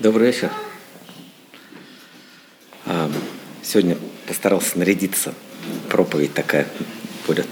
Добрый 0.00 0.28
вечер. 0.28 0.52
А, 2.86 3.10
сегодня 3.64 3.96
постарался 4.28 4.78
нарядиться. 4.78 5.34
Проповедь 5.88 6.34
такая 6.34 6.68
будет 7.26 7.48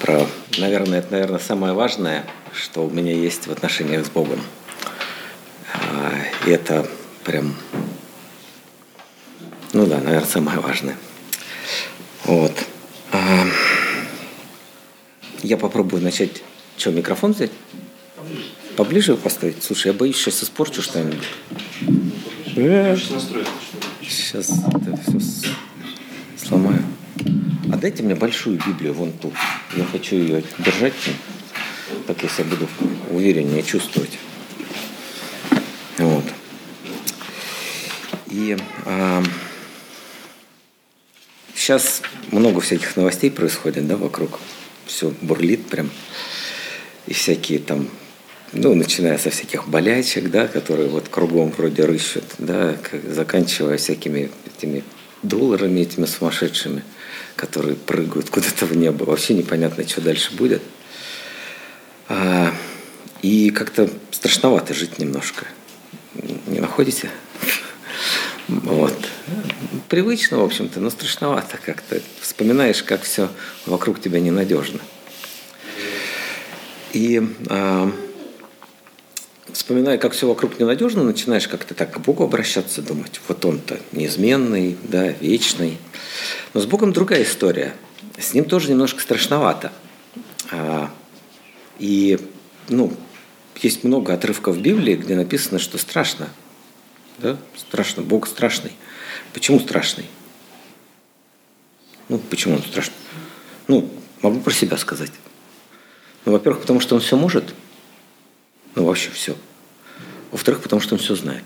про, 0.00 0.26
наверное, 0.58 0.98
это, 0.98 1.12
наверное, 1.12 1.38
самое 1.38 1.72
важное, 1.72 2.26
что 2.52 2.84
у 2.84 2.90
меня 2.90 3.14
есть 3.14 3.46
в 3.46 3.52
отношениях 3.52 4.04
с 4.04 4.10
Богом. 4.10 4.38
А, 5.72 6.12
и 6.46 6.50
это 6.50 6.86
прям, 7.24 7.56
ну 9.72 9.86
да, 9.86 9.96
наверное, 9.96 10.28
самое 10.28 10.58
важное. 10.60 10.98
Вот. 12.24 12.52
А, 13.12 13.46
я 15.42 15.56
попробую 15.56 16.02
начать. 16.02 16.42
Что, 16.76 16.90
микрофон 16.90 17.32
взять? 17.32 17.52
Поближе 18.80 19.14
поставить? 19.14 19.62
Слушай, 19.62 19.88
я 19.88 19.92
боюсь, 19.92 20.16
сейчас 20.16 20.42
испорчу 20.42 20.80
что-нибудь. 20.80 21.28
Сейчас 24.00 24.50
это 24.74 24.96
все 24.96 25.20
сломаю. 26.38 26.82
А 27.70 27.76
дайте 27.76 28.02
мне 28.02 28.14
большую 28.14 28.58
Библию 28.66 28.94
вон 28.94 29.12
ту. 29.12 29.34
Я 29.76 29.84
хочу 29.84 30.16
ее 30.16 30.42
держать, 30.60 30.94
так 32.06 32.22
я 32.22 32.30
себя 32.30 32.44
буду 32.44 32.68
увереннее 33.10 33.62
чувствовать. 33.62 34.18
Вот. 35.98 36.24
И 38.28 38.56
а, 38.86 39.22
сейчас 41.54 42.00
много 42.30 42.62
всяких 42.62 42.96
новостей 42.96 43.30
происходит, 43.30 43.86
да, 43.86 43.98
вокруг. 43.98 44.40
Все 44.86 45.12
бурлит 45.20 45.66
прям. 45.66 45.90
И 47.06 47.12
всякие 47.12 47.58
там 47.58 47.86
ну, 48.52 48.74
начиная 48.74 49.18
со 49.18 49.30
всяких 49.30 49.68
болячек, 49.68 50.30
да, 50.30 50.48
которые 50.48 50.88
вот 50.88 51.08
кругом 51.08 51.50
вроде 51.50 51.84
рыщут, 51.84 52.24
да, 52.38 52.76
заканчивая 53.08 53.76
всякими 53.76 54.30
этими 54.46 54.84
долларами 55.22 55.80
этими 55.80 56.06
сумасшедшими, 56.06 56.82
которые 57.36 57.76
прыгают 57.76 58.30
куда-то 58.30 58.66
в 58.66 58.76
небо. 58.76 59.04
Вообще 59.04 59.34
непонятно, 59.34 59.86
что 59.86 60.00
дальше 60.00 60.34
будет. 60.34 60.62
А, 62.08 62.52
и 63.22 63.50
как-то 63.50 63.88
страшновато 64.10 64.74
жить 64.74 64.98
немножко. 64.98 65.46
Не 66.46 66.60
находите? 66.60 67.10
Вот. 68.48 68.96
Привычно, 69.88 70.38
в 70.38 70.44
общем-то, 70.44 70.80
но 70.80 70.90
страшновато 70.90 71.58
как-то. 71.64 72.00
Вспоминаешь, 72.20 72.82
как 72.82 73.02
все 73.02 73.28
вокруг 73.66 74.00
тебя 74.00 74.18
ненадежно. 74.20 74.80
И 76.92 77.22
а, 77.48 77.92
вспоминая, 79.70 79.98
как 79.98 80.14
все 80.14 80.26
вокруг 80.26 80.58
ненадежно, 80.58 81.04
начинаешь 81.04 81.46
как-то 81.46 81.74
так 81.74 81.92
к 81.92 82.00
Богу 82.00 82.24
обращаться, 82.24 82.82
думать, 82.82 83.20
вот 83.28 83.44
он-то 83.44 83.78
неизменный, 83.92 84.76
да, 84.82 85.06
вечный. 85.20 85.78
Но 86.54 86.60
с 86.60 86.66
Богом 86.66 86.92
другая 86.92 87.22
история. 87.22 87.72
С 88.18 88.34
ним 88.34 88.46
тоже 88.46 88.68
немножко 88.68 89.00
страшновато. 89.00 89.70
А, 90.50 90.90
и, 91.78 92.18
ну, 92.68 92.92
есть 93.62 93.84
много 93.84 94.12
отрывков 94.12 94.60
Библии, 94.60 94.96
где 94.96 95.14
написано, 95.14 95.60
что 95.60 95.78
страшно. 95.78 96.30
Да? 97.18 97.36
Страшно. 97.56 98.02
Бог 98.02 98.26
страшный. 98.26 98.72
Почему 99.32 99.60
страшный? 99.60 100.06
Ну, 102.08 102.18
почему 102.18 102.56
он 102.56 102.62
страшный? 102.64 102.96
Ну, 103.68 103.88
могу 104.20 104.40
про 104.40 104.52
себя 104.52 104.76
сказать. 104.76 105.12
Ну, 106.24 106.32
во-первых, 106.32 106.62
потому 106.62 106.80
что 106.80 106.96
он 106.96 107.00
все 107.00 107.16
может– 107.16 107.54
ну, 108.74 108.84
вообще 108.84 109.10
все. 109.10 109.36
Во-вторых, 110.30 110.62
потому 110.62 110.80
что 110.80 110.94
он 110.94 111.00
все 111.00 111.14
знает. 111.14 111.44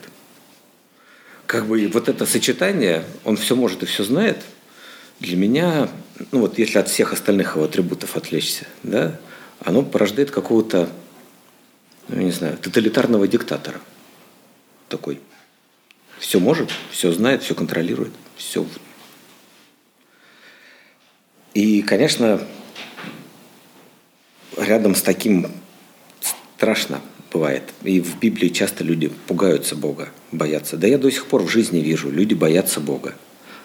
Как 1.46 1.66
бы 1.66 1.86
вот 1.88 2.08
это 2.08 2.27
сочетание, 2.27 3.04
он 3.24 3.36
все 3.36 3.54
может 3.56 3.82
и 3.82 3.86
все 3.86 4.04
знает, 4.04 4.38
для 5.20 5.36
меня, 5.36 5.88
ну 6.32 6.40
вот 6.40 6.58
если 6.58 6.78
от 6.78 6.88
всех 6.88 7.12
остальных 7.12 7.56
его 7.56 7.64
атрибутов 7.64 8.17
отвлечься, 8.17 8.67
да, 8.83 9.18
оно 9.61 9.83
порождает 9.83 10.30
какого-то, 10.30 10.89
ну, 12.08 12.20
не 12.20 12.33
знаю, 12.33 12.58
тоталитарного 12.58 13.28
диктатора. 13.28 13.80
Такой. 14.89 15.20
Все 16.18 16.40
может, 16.40 16.70
все 16.90 17.12
знает, 17.12 17.42
все 17.42 17.55
контролирует, 17.55 18.12
все. 18.36 18.66
И, 21.55 21.83
конечно, 21.83 22.40
рядом 24.56 24.95
с 24.95 25.02
таким 25.02 25.51
страшно 26.56 27.01
бывает. 27.34 27.64
И 27.83 28.00
в 28.00 28.18
Библии 28.20 28.48
часто 28.48 28.84
люди 28.84 29.11
пугаются 29.27 29.74
Бога, 29.74 30.08
боятся. 30.30 30.77
Да 30.77 30.86
я 30.86 30.96
до 30.98 31.11
сих 31.11 31.27
пор 31.27 31.42
в 31.42 31.50
жизни 31.50 31.80
вижу, 31.80 32.11
люди 32.11 32.33
боятся 32.33 32.80
Бога. 32.80 33.14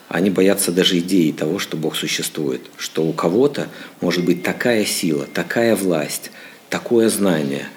Они 0.07 0.31
боятся 0.31 0.72
даже 0.72 0.97
идеи 0.97 1.31
того, 1.31 1.59
что 1.59 1.78
Бог 1.78 1.96
существует, 1.96 2.62
что 2.78 3.06
у 3.06 3.13
кого-то 3.13 3.69
может 4.02 4.25
быть 4.25 4.41
такая 4.41 4.84
сила, 4.85 5.28
такая 5.31 5.75
власть, 5.75 6.31
такое 6.72 7.09
знание. 7.09 7.69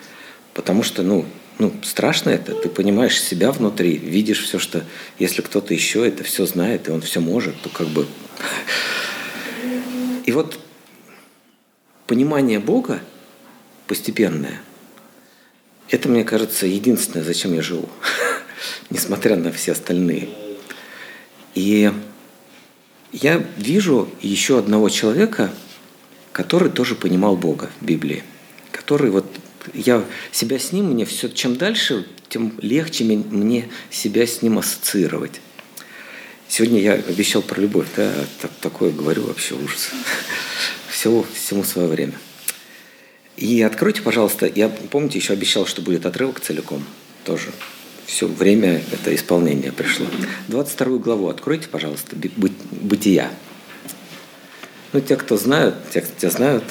Потому 0.54 0.82
что, 0.82 1.02
ну, 1.02 1.26
ну, 1.58 1.72
страшно 1.82 2.30
это, 2.30 2.54
ты 2.54 2.70
понимаешь 2.70 3.20
себя 3.20 3.52
внутри, 3.52 3.98
видишь 3.98 4.42
все, 4.42 4.58
что 4.58 4.84
если 5.18 5.42
кто-то 5.42 5.74
еще 5.74 6.08
это 6.08 6.24
все 6.24 6.46
знает, 6.46 6.88
и 6.88 6.90
он 6.90 7.02
все 7.02 7.20
может, 7.20 7.60
то 7.60 7.68
как 7.68 7.88
бы... 7.88 8.06
И 10.24 10.32
вот 10.32 10.58
понимание 12.06 12.60
Бога 12.60 13.00
постепенное– 13.86 14.62
это, 15.92 16.08
мне 16.08 16.24
кажется, 16.24 16.66
единственное, 16.66 17.22
зачем 17.22 17.52
я 17.52 17.60
живу, 17.60 17.88
несмотря 18.90 19.36
на 19.36 19.52
все 19.52 19.72
остальные. 19.72 20.30
И 21.54 21.92
я 23.12 23.44
вижу 23.58 24.08
еще 24.22 24.58
одного 24.58 24.88
человека, 24.88 25.52
который 26.32 26.70
тоже 26.70 26.94
понимал 26.94 27.36
Бога 27.36 27.70
в 27.80 27.84
Библии, 27.84 28.24
который 28.70 29.10
вот 29.10 29.26
я 29.74 30.02
себя 30.32 30.58
с 30.58 30.72
ним, 30.72 30.86
мне 30.86 31.04
все, 31.04 31.28
чем 31.28 31.56
дальше, 31.56 32.06
тем 32.30 32.54
легче 32.62 33.04
мне 33.04 33.68
себя 33.90 34.26
с 34.26 34.40
ним 34.40 34.58
ассоциировать. 34.58 35.42
Сегодня 36.48 36.80
я 36.80 36.94
обещал 36.94 37.42
про 37.42 37.60
любовь, 37.60 37.88
да, 37.96 38.12
так, 38.40 38.50
такое 38.62 38.92
говорю 38.92 39.24
вообще 39.24 39.54
ужас. 39.54 39.90
Всего, 40.88 41.26
всему 41.34 41.64
свое 41.64 41.88
время. 41.88 42.14
И 43.36 43.62
откройте, 43.62 44.02
пожалуйста, 44.02 44.46
я, 44.46 44.68
помните, 44.68 45.18
еще 45.18 45.32
обещал, 45.32 45.66
что 45.66 45.82
будет 45.82 46.06
отрывок 46.06 46.40
целиком 46.40 46.84
тоже. 47.24 47.50
Все 48.06 48.26
время 48.26 48.82
это 48.92 49.14
исполнение 49.14 49.72
пришло. 49.72 50.06
22 50.48 50.98
главу 50.98 51.28
откройте, 51.28 51.68
пожалуйста, 51.68 52.16
«Бытия». 52.16 53.30
Ну, 54.92 55.00
те, 55.00 55.16
кто 55.16 55.38
знают, 55.38 55.76
те, 55.90 56.04
те 56.18 56.28
знают. 56.28 56.64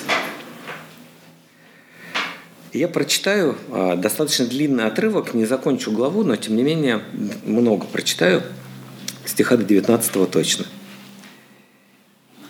Я 2.73 2.87
прочитаю 2.87 3.57
а, 3.71 3.95
достаточно 3.95 4.45
длинный 4.45 4.85
отрывок, 4.85 5.33
не 5.33 5.45
закончу 5.45 5.91
главу, 5.91 6.23
но 6.23 6.35
тем 6.35 6.55
не 6.55 6.63
менее 6.63 7.01
много 7.43 7.85
прочитаю, 7.87 8.43
стиха 9.25 9.57
до 9.57 9.63
19 9.63 10.29
точно. 10.29 10.65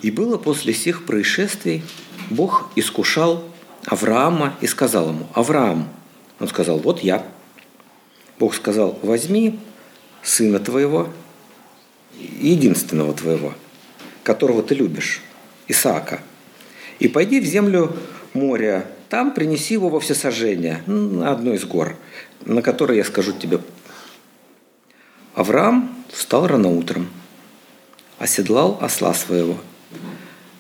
«И 0.02 0.12
было 0.12 0.38
после 0.38 0.74
сих 0.74 1.06
происшествий, 1.06 1.84
Бог 2.30 2.70
искушал 2.76 3.51
Авраама 3.86 4.56
и 4.62 4.68
сказал 4.68 5.10
ему, 5.10 5.28
Авраам, 5.34 5.90
он 6.40 6.48
сказал, 6.48 6.80
вот 6.80 7.02
я. 7.02 7.26
Бог 8.40 8.56
сказал, 8.56 8.98
возьми 9.02 9.60
сына 10.24 10.60
твоего, 10.60 11.10
единственного 12.40 13.14
твоего, 13.14 13.54
которого 14.24 14.64
ты 14.64 14.76
любишь, 14.76 15.22
Исаака, 15.68 16.22
и 17.00 17.08
пойди 17.08 17.40
в 17.40 17.46
землю 17.46 17.96
моря, 18.34 18.88
там 19.10 19.34
принеси 19.34 19.74
его 19.74 19.90
во 19.90 20.00
всесожжение, 20.00 20.84
на 20.86 21.32
одной 21.32 21.58
из 21.58 21.66
гор, 21.66 21.96
на 22.46 22.62
которой 22.62 22.98
я 22.98 23.04
скажу 23.04 23.34
тебе. 23.34 23.60
Авраам 25.34 25.96
встал 26.10 26.48
рано 26.48 26.70
утром, 26.70 27.10
оседлал 28.20 28.78
осла 28.82 29.14
своего, 29.14 29.58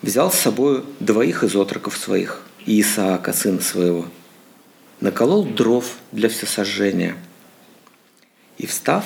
взял 0.01 0.31
с 0.31 0.35
собой 0.35 0.83
двоих 0.99 1.43
из 1.43 1.55
отроков 1.55 1.97
своих– 1.97 2.41
Исаака, 2.65 3.33
сына 3.33 3.61
своего, 3.61 4.05
наколол 4.99 5.45
дров 5.45 5.95
для 6.11 6.29
всесожжения 6.29 7.17
и, 8.57 8.67
встав, 8.67 9.05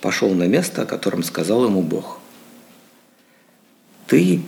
пошел 0.00 0.34
на 0.34 0.44
место, 0.44 0.82
о 0.82 0.86
котором 0.86 1.22
сказал 1.22 1.64
ему 1.64 1.82
Бог. 1.82 2.18
Ты 4.06 4.42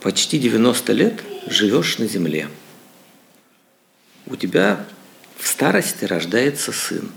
почти 0.00 0.38
90 0.38 0.92
лет 0.92 1.22
живешь 1.46 1.98
на 1.98 2.06
земле. 2.06 2.48
У 4.26 4.36
тебя 4.36 4.84
в 5.38 5.46
старости 5.46 6.04
рождается 6.04 6.72
сын, 6.72 7.10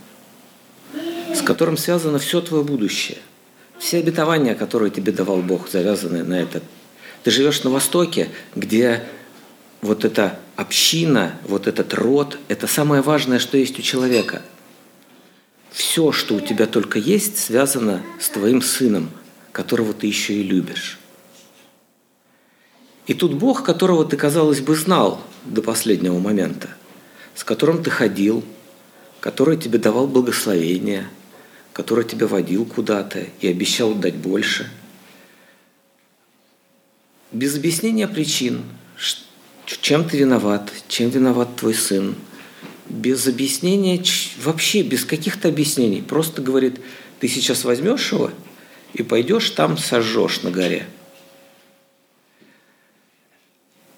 с 1.34 1.42
которым 1.42 1.78
связано 1.78 2.20
все 2.20 2.42
твое 2.42 2.64
будущее. 2.64 3.18
Все 3.80 4.00
обетования, 4.00 4.56
которые 4.56 4.92
тебе 4.92 5.12
давал 5.12 5.42
Бог, 5.42 5.70
завязаны 5.70 6.24
на 6.24 6.40
это. 6.40 6.62
Ты 7.24 7.32
живешь 7.32 7.64
на 7.64 7.70
Востоке, 7.70 8.30
где 8.56 9.04
вот 9.82 10.06
эта 10.06 10.38
община, 10.60 11.38
вот 11.48 11.68
этот 11.68 11.94
род– 11.94 12.38
это 12.50 12.68
самое 12.68 13.02
важное, 13.02 13.40
что 13.40 13.58
есть 13.58 13.80
у 13.80 13.82
человека. 13.82 14.42
все, 15.72 16.12
что 16.12 16.36
у 16.36 16.42
тебя 16.42 16.66
только 16.66 17.00
есть, 17.00 17.38
связано 17.38 18.04
с 18.20 18.28
твоим 18.30 18.62
сыном, 18.62 19.12
которого 19.54 19.94
ты 19.94 20.08
еще 20.08 20.34
и 20.34 20.44
любишь. 20.44 21.00
И 23.08 23.14
тут 23.14 23.36
Бог, 23.36 23.64
которого 23.64 24.04
ты, 24.04 24.18
казалось 24.18 24.60
бы, 24.60 24.76
знал 24.76 25.22
до 25.46 25.62
последнего 25.62 26.20
момента, 26.20 26.70
с 27.36 27.44
которым 27.46 27.82
ты 27.82 27.90
ходил, 27.90 28.44
который 29.22 29.58
тебе 29.58 29.80
давал 29.80 30.08
благословение, 30.08 31.08
который 31.72 32.04
тебя 32.04 32.28
водил 32.28 32.66
куда-то 32.66 33.26
и 33.40 33.48
обещал 33.48 33.94
дать 33.94 34.16
больше. 34.16 34.70
Без 37.32 37.56
объяснения 37.56 38.08
причин, 38.08 38.64
чем 39.78 40.08
ты 40.08 40.18
виноват, 40.18 40.72
чем 40.88 41.10
виноват 41.10 41.56
твой 41.56 41.74
сын, 41.74 42.16
без 42.88 43.28
объяснения, 43.28 44.04
вообще 44.44 44.82
без 44.82 45.06
каких-то 45.06 45.48
объяснений, 45.48 46.02
просто 46.02 46.42
говорит, 46.42 46.80
ты 47.20 47.28
сейчас 47.28 47.64
возьмешь 47.64 48.12
его 48.12 48.32
и 48.94 49.04
пойдешь 49.04 49.52
там 49.52 49.78
сожжешь 49.78 50.42
на 50.42 50.52
горе– 50.52 50.88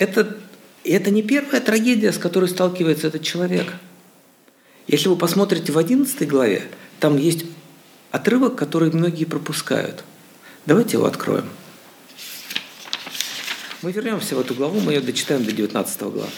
это, 0.01 0.35
это 0.83 1.12
не 1.12 1.21
первая 1.21 1.62
трагедия, 1.62 2.12
с 2.12 2.18
которой 2.18 2.50
сталкивается 2.50 3.06
этот 3.06 3.21
человек. 3.21 3.71
Если 4.88 5.09
вы 5.09 5.15
посмотрите 5.15 5.71
в 5.71 5.77
11 5.77 6.27
главе, 6.27 6.63
там 7.00 7.18
есть 7.18 7.45
отрывок, 8.09 8.56
который 8.56 8.89
многие 8.91 9.25
пропускают. 9.25 10.03
Давайте 10.65 10.97
его 10.97 11.06
откроем. 11.06 11.45
Мы 13.81 13.92
вернемся 13.92 14.36
в 14.36 14.39
эту 14.39 14.54
главу, 14.54 14.80
мы 14.80 14.94
ее 14.94 15.01
дочитаем 15.01 15.44
до 15.44 15.51
19 15.51 16.01
главы. 16.01 16.30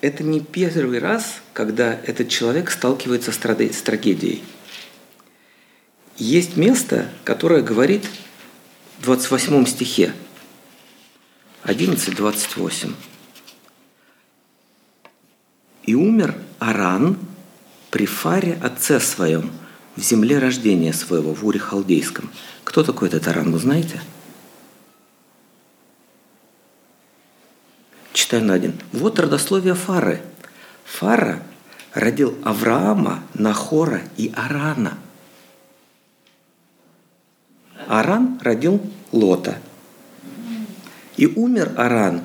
Это 0.00 0.24
не 0.24 0.40
первый 0.40 0.98
раз, 0.98 1.40
когда 1.52 1.94
этот 1.94 2.28
человек 2.28 2.70
сталкивается 2.70 3.30
с 3.30 3.38
трагедией. 3.38 4.42
Есть 6.16 6.56
место, 6.56 7.08
которое 7.22 7.62
говорит 7.62 8.04
в 8.98 9.04
28 9.04 9.64
стихе, 9.66 10.12
11.28. 11.62 12.94
«И 15.84 15.94
умер 15.94 16.34
Аран 16.58 17.16
при 17.94 18.06
Фаре 18.06 18.58
отце 18.60 18.98
своем, 18.98 19.52
в 19.94 20.00
земле 20.00 20.40
рождения 20.40 20.92
своего, 20.92 21.32
в 21.32 21.46
Уре 21.46 21.60
Халдейском». 21.60 22.28
Кто 22.64 22.82
такой 22.82 23.06
этот 23.06 23.28
Аран, 23.28 23.52
вы 23.52 23.60
знаете? 23.60 24.00
Читаю 28.12 28.42
на 28.42 28.54
один. 28.54 28.74
Вот 28.90 29.20
родословие 29.20 29.76
Фары. 29.76 30.20
Фара 30.84 31.40
родил 31.92 32.36
Авраама, 32.42 33.22
Нахора 33.34 34.02
и 34.16 34.32
Арана– 34.34 34.98
Аран 37.86 38.40
родил 38.42 38.80
Лота. 39.12 39.58
И 41.16 41.26
умер 41.26 41.74
Аран 41.76 42.22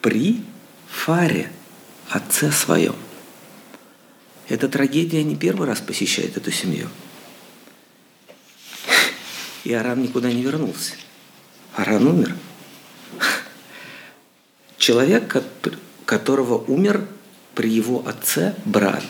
при 0.00 0.42
Фаре, 0.88 1.48
отце 2.10 2.50
своем. 2.50 2.96
Эта 4.48 4.68
трагедия 4.68 5.22
не 5.22 5.36
первый 5.36 5.66
раз 5.66 5.80
посещает 5.80 6.36
эту 6.36 6.50
семью. 6.50 6.88
И 9.64 9.72
Аран 9.72 10.02
никуда 10.02 10.30
не 10.30 10.42
вернулся. 10.42 10.94
Аран 11.74 12.06
умер. 12.06 12.36
Человек, 14.76 15.42
которого 16.04 16.58
умер 16.58 17.06
при 17.54 17.70
его 17.70 18.06
отце 18.06 18.54
брат. 18.64 19.04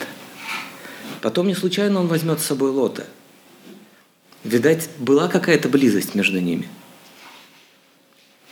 Потом 1.21 1.47
не 1.47 1.55
случайно 1.55 1.99
он 1.99 2.07
возьмет 2.07 2.39
с 2.39 2.45
собой 2.45 2.71
Лота– 2.71 3.07
Видать, 4.45 4.89
была 4.99 5.27
какая-то 5.27 5.69
близость 5.69 6.13
между 6.13 6.39
ними. 6.39 6.69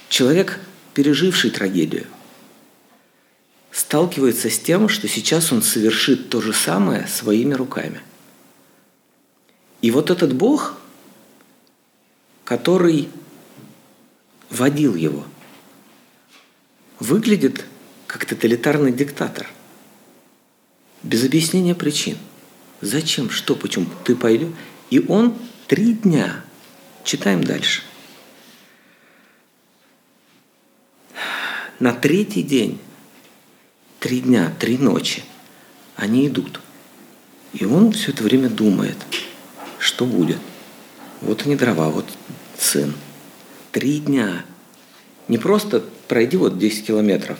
Человек, 0.09 0.59
переживший 0.95 1.51
трагедию, 1.51 2.07
сталкивается 3.73 4.49
с 4.49 4.59
тем, 4.59 4.87
что 4.87 5.07
сейчас 5.07 5.51
он 5.51 5.61
совершит 5.61 6.29
то 6.29 6.39
же 6.39 6.53
самое 6.53 7.07
своими 7.07 7.53
руками. 7.53 8.01
И 9.81 9.91
вот 9.91 10.09
этот 10.11 10.33
Бог, 10.33 10.77
который 12.45 13.09
водил 14.49 14.95
его, 14.95 15.25
выглядит 16.99 17.65
как 18.07 18.25
тоталитарный 18.25 18.93
диктатор. 18.93 19.49
Без 21.01 21.25
объяснения 21.25 21.75
причин. 21.75 22.17
Зачем, 22.79 23.29
что, 23.29 23.55
почему? 23.55 23.87
Ты 24.05 24.15
пойдешь. 24.15 24.53
И 24.89 24.99
он 24.99 25.35
Три 25.67 25.93
дня. 25.93 26.43
Читаем 27.03 27.43
дальше. 27.43 27.81
На 31.79 31.93
третий 31.93 32.43
день, 32.43 32.79
три 34.03 34.19
дня, 34.19 34.53
три 34.59 34.77
ночи, 34.77 35.23
они 35.95 36.27
идут. 36.27 36.59
И 37.53 37.63
он 37.63 37.93
все 37.93 38.11
это 38.11 38.21
время 38.21 38.49
думает, 38.49 38.97
что 39.79 40.05
будет. 40.05 40.39
Вот 41.21 41.43
они 41.45 41.55
дрова, 41.55 41.89
вот 41.89 42.05
сын. 42.57 42.93
Три 43.71 43.99
дня. 43.99 44.43
Не 45.29 45.37
просто 45.37 45.81
пройди 46.09 46.35
вот 46.35 46.59
10 46.59 46.87
километров. 46.87 47.37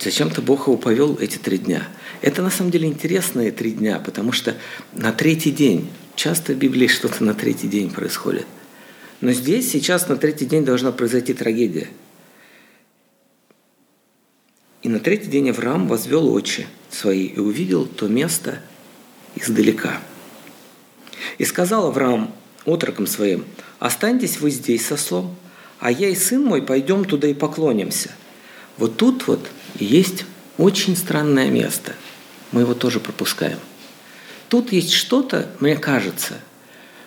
Зачем-то 0.00 0.42
Бог 0.42 0.66
его 0.66 0.76
повел 0.76 1.16
эти 1.20 1.38
три 1.38 1.58
дня. 1.58 1.86
Это 2.22 2.42
на 2.42 2.50
самом 2.50 2.72
деле 2.72 2.88
интересные 2.88 3.52
три 3.52 3.70
дня, 3.70 4.00
потому 4.00 4.32
что 4.32 4.56
на 4.92 5.12
третий 5.12 5.52
день 5.52 5.88
Часто 6.16 6.54
в 6.54 6.56
Библии 6.56 6.88
что-то 6.88 7.22
на 7.24 7.34
третий 7.34 7.68
день 7.68 7.90
происходит. 7.90 8.46
Но 9.20 9.30
здесь 9.30 9.70
сейчас 9.70 10.08
на 10.08 10.16
третий 10.16 10.44
день 10.44 10.64
должна 10.64 10.90
произойти 10.90 11.34
трагедия. 11.34 11.88
И 14.82 14.88
на 14.88 14.98
третий 14.98 15.28
день 15.28 15.50
Авраам 15.50 15.86
возвел 15.86 16.32
очи 16.32 16.66
свои 16.90 17.26
и 17.26 17.38
увидел 17.38 17.86
то 17.86 18.08
место 18.08 18.60
издалека. 19.34 20.00
И 21.38 21.44
сказал 21.44 21.86
Авраам 21.86 22.34
отрокам 22.64 23.06
своим, 23.06 23.44
«Останьтесь 23.78 24.40
вы 24.40 24.50
здесь 24.50 24.86
со 24.86 24.96
слом, 24.96 25.36
а 25.78 25.90
я 25.90 26.08
и 26.08 26.14
сын 26.14 26.44
мой 26.44 26.62
пойдем 26.62 27.04
туда 27.04 27.28
и 27.28 27.34
поклонимся». 27.34 28.10
Вот 28.76 28.96
тут 28.96 29.26
вот 29.28 29.48
есть 29.78 30.24
очень 30.58 30.96
странное 30.96 31.50
место. 31.50 31.94
Мы 32.50 32.62
его 32.62 32.74
тоже 32.74 33.00
пропускаем– 33.00 33.58
тут 34.52 34.70
есть 34.70 34.92
что-то, 34.92 35.48
мне 35.60 35.76
кажется, 35.76 36.34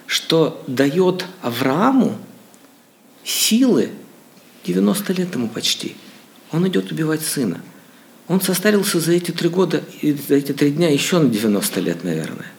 что 0.07 0.63
дает 0.65 1.27
Аврааму 1.43 2.17
силы 3.23 3.91
90 4.63 5.13
лет 5.13 5.35
ему 5.35 5.47
почти. 5.47 5.95
Он 6.51 6.67
идет 6.67 6.91
убивать 6.91 7.21
сына. 7.21 7.61
Он 8.27 8.41
состарился 8.41 8.99
за 8.99 9.13
эти 9.13 9.31
три 9.31 9.49
года 9.49 9.83
за 10.01 10.35
эти 10.35 10.51
три 10.51 10.71
дня 10.71 10.91
еще 10.91 11.19
на 11.19 11.29
90 11.29 11.79
лет, 11.81 12.03
наверное. 12.03 12.51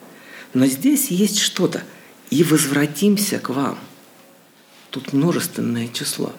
Но 0.54 0.66
здесь 0.66 1.10
есть 1.10 1.38
что-то. 1.38 1.82
И 2.30 2.42
возвратимся 2.42 3.38
к 3.38 3.50
вам. 3.50 3.78
Тут 4.90 5.12
множественное 5.12 5.88
число. 5.88 6.32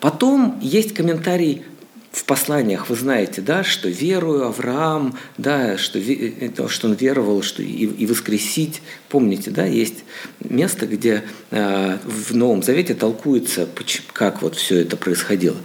Потом 0.00 0.58
есть 0.60 0.94
комментарий 0.94 1.64
в 2.10 2.24
посланиях 2.24 2.88
вы 2.88 2.96
знаете, 2.96 3.40
да, 3.40 3.62
что 3.62 3.88
верую 3.88 4.46
Авраам, 4.46 5.16
да, 5.36 5.76
что, 5.78 6.00
что 6.68 6.88
он 6.88 6.94
веровал, 6.94 7.42
что 7.42 7.62
и, 7.62 7.84
и 7.84 8.06
воскресить. 8.06 8.82
Помните, 9.08 9.50
да, 9.50 9.66
есть 9.66 10.04
место, 10.40 10.86
где 10.86 11.22
э, 11.50 11.98
в 12.04 12.34
Новом 12.34 12.62
Завете 12.62 12.94
толкуется, 12.94 13.68
как 14.12 14.42
вот 14.42 14.56
все 14.56 14.78
это 14.80 14.96
происходило. 14.96 15.56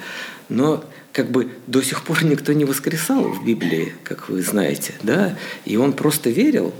Но 0.53 0.85
как 1.13 1.31
бы 1.31 1.49
до 1.65 1.81
сих 1.81 2.03
пор 2.03 2.23
никто 2.23 2.53
не 2.53 2.63
воскресал 2.63 3.23
в 3.23 3.43
Библии, 3.43 3.95
как 4.03 4.29
вы 4.29 4.43
знаете, 4.43 4.93
да, 5.01 5.35
и 5.65 5.77
он 5.77 5.93
просто 5.93 6.29
верил, 6.29 6.75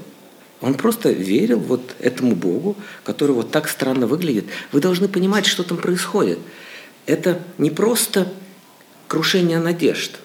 он 0.62 0.76
просто 0.76 1.10
верил 1.12 1.58
вот 1.58 1.96
этому 2.00 2.36
Богу, 2.36 2.78
который 3.04 3.32
вот 3.32 3.50
так 3.50 3.68
странно 3.68 4.06
выглядит. 4.06 4.46
Вы 4.72 4.80
должны 4.80 5.08
понимать, 5.08 5.48
что 5.48 5.64
там 5.64 5.78
происходит. 5.78 6.38
Это 7.08 7.42
не 7.58 7.72
просто 7.72 8.32
крушение 9.08 9.58
надежд. 9.58 10.20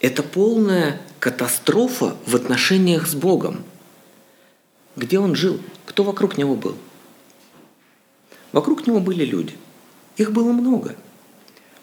Это 0.00 0.22
полная 0.22 1.00
катастрофа 1.18 2.16
в 2.24 2.36
отношениях 2.36 3.08
с 3.08 3.16
Богом. 3.16 3.64
Где 4.94 5.18
он 5.18 5.34
жил? 5.34 5.58
Кто 5.86 6.04
вокруг 6.04 6.38
него 6.38 6.54
был? 6.54 6.76
Вокруг 8.52 8.86
него 8.86 9.00
были 9.00 9.24
люди. 9.24 9.54
Их 10.16 10.30
было 10.30 10.52
много. 10.52 10.94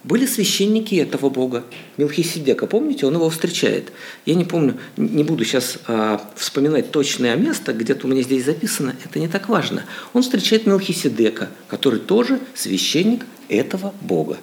Были 0.03 0.25
священники 0.25 0.95
этого 0.95 1.29
Бога, 1.29 1.63
Милхиседека. 1.97 2.65
Помните, 2.65 3.05
он 3.05 3.13
его 3.13 3.29
встречает. 3.29 3.91
Я 4.25 4.33
не 4.33 4.45
помню, 4.45 4.77
не 4.97 5.23
буду 5.23 5.45
сейчас 5.45 5.77
а, 5.87 6.27
вспоминать 6.35 6.91
точное 6.91 7.35
место, 7.35 7.71
где-то 7.71 8.07
у 8.07 8.09
меня 8.09 8.23
здесь 8.23 8.45
записано, 8.45 8.95
это 9.05 9.19
не 9.19 9.27
так 9.27 9.47
важно. 9.47 9.85
Он 10.13 10.23
встречает 10.23 10.65
Милхиседека, 10.65 11.49
который 11.67 11.99
тоже 11.99 12.39
священник 12.55 13.25
этого 13.47 13.93
Бога. 14.01 14.37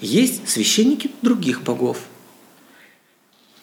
есть 0.00 0.48
священники 0.48 1.10
других 1.20 1.62
богов. 1.62 1.98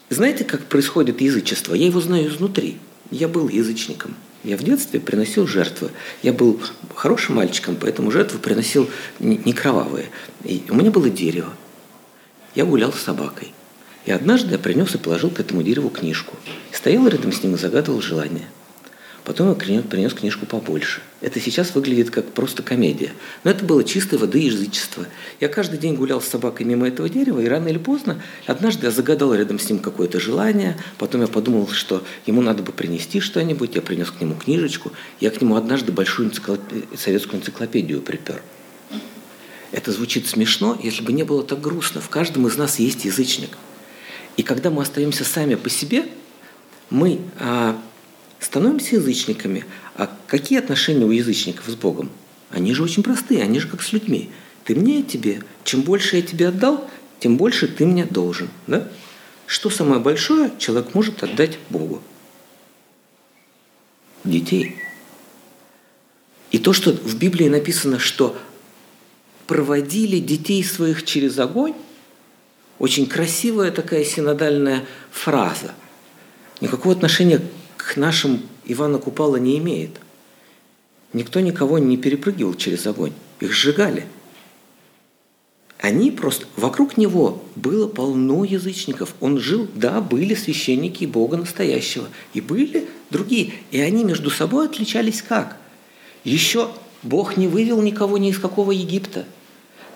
Знаете, 0.10 0.44
как 0.44 0.66
происходит 0.66 1.22
язычество? 1.22 1.74
Я 1.74 1.88
его 1.88 2.00
знаю 2.02 2.28
изнутри. 2.28 2.78
Я 3.10 3.28
был 3.28 3.50
язычником. 3.50 4.16
Я 4.48 4.56
в 4.56 4.64
детстве 4.64 5.02
приносил 5.02 5.46
жертвы. 5.46 5.92
Я 6.24 6.32
был 6.32 6.58
хорошим 6.96 7.36
мальчиком, 7.36 7.76
поэтому 7.76 8.12
жертвы 8.12 8.40
приносил 8.40 8.90
не 9.20 9.52
кровавые. 9.52 10.06
И 10.46 10.64
у 10.70 10.76
меня 10.76 10.90
было 10.90 11.10
дерево. 11.10 11.52
Я 12.56 12.64
гулял 12.64 12.94
с 12.94 13.02
собакой. 13.02 13.52
И 14.06 14.12
однажды 14.12 14.54
я 14.54 14.58
принес 14.58 14.96
и 14.96 15.00
положил 15.00 15.32
к 15.32 15.42
этому 15.42 15.64
дереву 15.64 15.90
книжку. 15.90 16.38
Стоял 16.72 17.06
рядом 17.10 17.34
с 17.34 17.44
ним 17.44 17.56
и 17.56 17.58
загадывал 17.58 18.00
желание. 18.00 18.48
Потом 19.28 19.50
я 19.50 19.82
принес 19.82 20.14
книжку 20.14 20.46
побольше. 20.46 21.02
Это 21.20 21.42
сейчас 21.42 21.76
выглядит 21.76 22.12
как 22.12 22.32
просто 22.32 22.64
комедия. 22.64 23.12
Но 23.44 23.52
это 23.52 23.66
было 23.66 23.84
чистой 23.84 24.18
воды 24.18 24.40
язычество. 24.40 25.06
Я 25.42 25.50
каждый 25.50 25.78
день 25.78 25.96
гулял 25.96 26.22
с 26.22 26.28
собакой 26.28 26.66
мимо 26.66 26.88
этого 26.88 27.10
дерева, 27.10 27.42
и 27.42 27.46
рано 27.46 27.68
или 27.68 27.78
поздно 27.78 28.22
однажды 28.46 28.86
я 28.86 28.92
загадал 28.92 29.34
рядом 29.34 29.60
с 29.60 29.70
ним 29.70 29.80
какое-то 29.80 30.22
желание. 30.22 30.78
Потом 30.98 31.20
я 31.20 31.28
подумал, 31.28 31.68
что 31.68 32.06
ему 32.26 32.42
надо 32.42 32.64
бы 32.64 32.72
принести 32.72 33.20
что-нибудь. 33.20 33.76
Я 33.76 33.82
принес 33.82 34.12
к 34.12 34.22
нему 34.22 34.34
книжечку. 34.36 34.94
Я 35.20 35.30
к 35.30 35.42
нему 35.42 35.58
однажды 35.58 35.92
большую 35.92 36.30
энциклоп... 36.30 36.62
советскую 36.98 37.42
энциклопедию 37.42 38.02
припер. 38.02 38.42
Это 39.74 39.92
звучит 39.92 40.28
смешно, 40.28 40.80
если 40.82 41.04
бы 41.04 41.12
не 41.12 41.24
было 41.24 41.44
так 41.44 41.60
грустно. 41.60 42.00
В 42.00 42.08
каждом 42.08 42.48
из 42.48 42.56
нас 42.56 42.80
есть 42.80 43.04
язычник. 43.04 43.58
И 44.38 44.44
когда 44.44 44.70
мы 44.70 44.84
остаемся 44.84 45.26
сами 45.26 45.56
по 45.56 45.70
себе, 45.70 46.06
мы 46.90 47.20
а, 47.38 47.78
становимся 48.48 48.96
язычниками. 48.96 49.66
А 49.96 50.10
какие 50.26 50.60
отношения 50.60 51.04
у 51.04 51.12
язычников 51.12 51.66
с 51.68 51.76
Богом? 51.76 52.10
Они 52.50 52.74
же 52.74 52.82
очень 52.82 53.04
простые, 53.04 53.44
они 53.44 53.60
же 53.60 53.68
как 53.68 53.84
с 53.84 53.92
людьми. 53.92 54.30
Ты 54.64 54.74
мне, 54.74 55.00
я 55.00 55.04
тебе. 55.04 55.44
Чем 55.66 55.82
больше 55.82 56.16
я 56.16 56.22
тебе 56.22 56.48
отдал, 56.48 56.90
тем 57.20 57.36
больше 57.36 57.68
ты 57.68 57.86
мне 57.86 58.06
должен. 58.06 58.48
Да? 58.66 58.88
Что 59.48 59.70
самое 59.70 60.00
большое 60.00 60.52
человек 60.60 60.94
может 60.94 61.24
отдать 61.24 61.60
Богу? 61.70 62.02
Детей. 64.24 64.78
И 66.52 66.58
то, 66.58 66.72
что 66.72 66.94
в 66.94 67.18
Библии 67.18 67.50
написано, 67.50 68.00
что 68.00 68.38
проводили 69.46 70.20
детей 70.20 70.64
своих 70.64 71.04
через 71.04 71.38
огонь, 71.38 71.74
очень 72.80 73.08
красивая 73.08 73.72
такая 73.72 74.06
синодальная 74.06 74.86
фраза. 75.12 75.74
Никакого 76.62 76.96
отношения 76.96 77.42
к 77.88 77.96
нашим 77.96 78.42
Ивана 78.66 78.98
Купала 78.98 79.38
не 79.38 79.58
имеет. 79.60 79.92
Никто 81.14 81.40
никого 81.40 81.80
не 81.80 81.96
перепрыгивал 81.96 82.54
через 82.54 82.86
огонь. 82.86 83.14
Их 83.40 83.54
сжигали. 83.54 84.06
Они 85.80 86.12
просто... 86.12 86.46
Вокруг 86.58 86.98
него 86.98 87.42
было 87.56 87.88
полно 87.88 88.44
язычников. 88.44 89.16
Он 89.22 89.40
жил, 89.40 89.70
да, 89.74 90.02
были 90.02 90.34
священники 90.34 91.06
Бога 91.06 91.38
настоящего. 91.38 92.10
И 92.34 92.42
были 92.42 92.90
другие. 93.10 93.54
И 93.72 93.80
они 93.80 94.04
между 94.04 94.32
собой 94.32 94.66
отличались 94.66 95.22
как? 95.22 95.56
Еще 96.26 96.70
Бог 97.04 97.38
не 97.38 97.48
вывел 97.48 97.82
никого 97.82 98.18
ни 98.18 98.32
из 98.32 98.38
какого 98.38 98.72
Египта– 98.72 99.26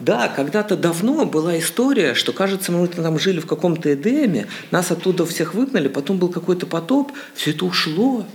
да, 0.02 0.28
когда-то 0.30 0.76
давно 0.76 1.26
была 1.26 1.60
история, 1.60 2.16
что, 2.16 2.34
кажется, 2.34 2.72
мы 2.72 2.88
там 2.88 3.20
жили 3.20 3.40
в 3.40 3.46
каком-то 3.46 3.94
Эдеме, 3.94 4.48
нас 4.72 4.90
оттуда 4.90 5.28
всех 5.28 5.54
выгнали, 5.54 5.88
потом 5.88 6.18
был 6.18 6.30
какой-то 6.30 6.66
потоп, 6.66 7.12
все 7.36 7.52
это 7.52 7.66
ушло. 7.66 8.26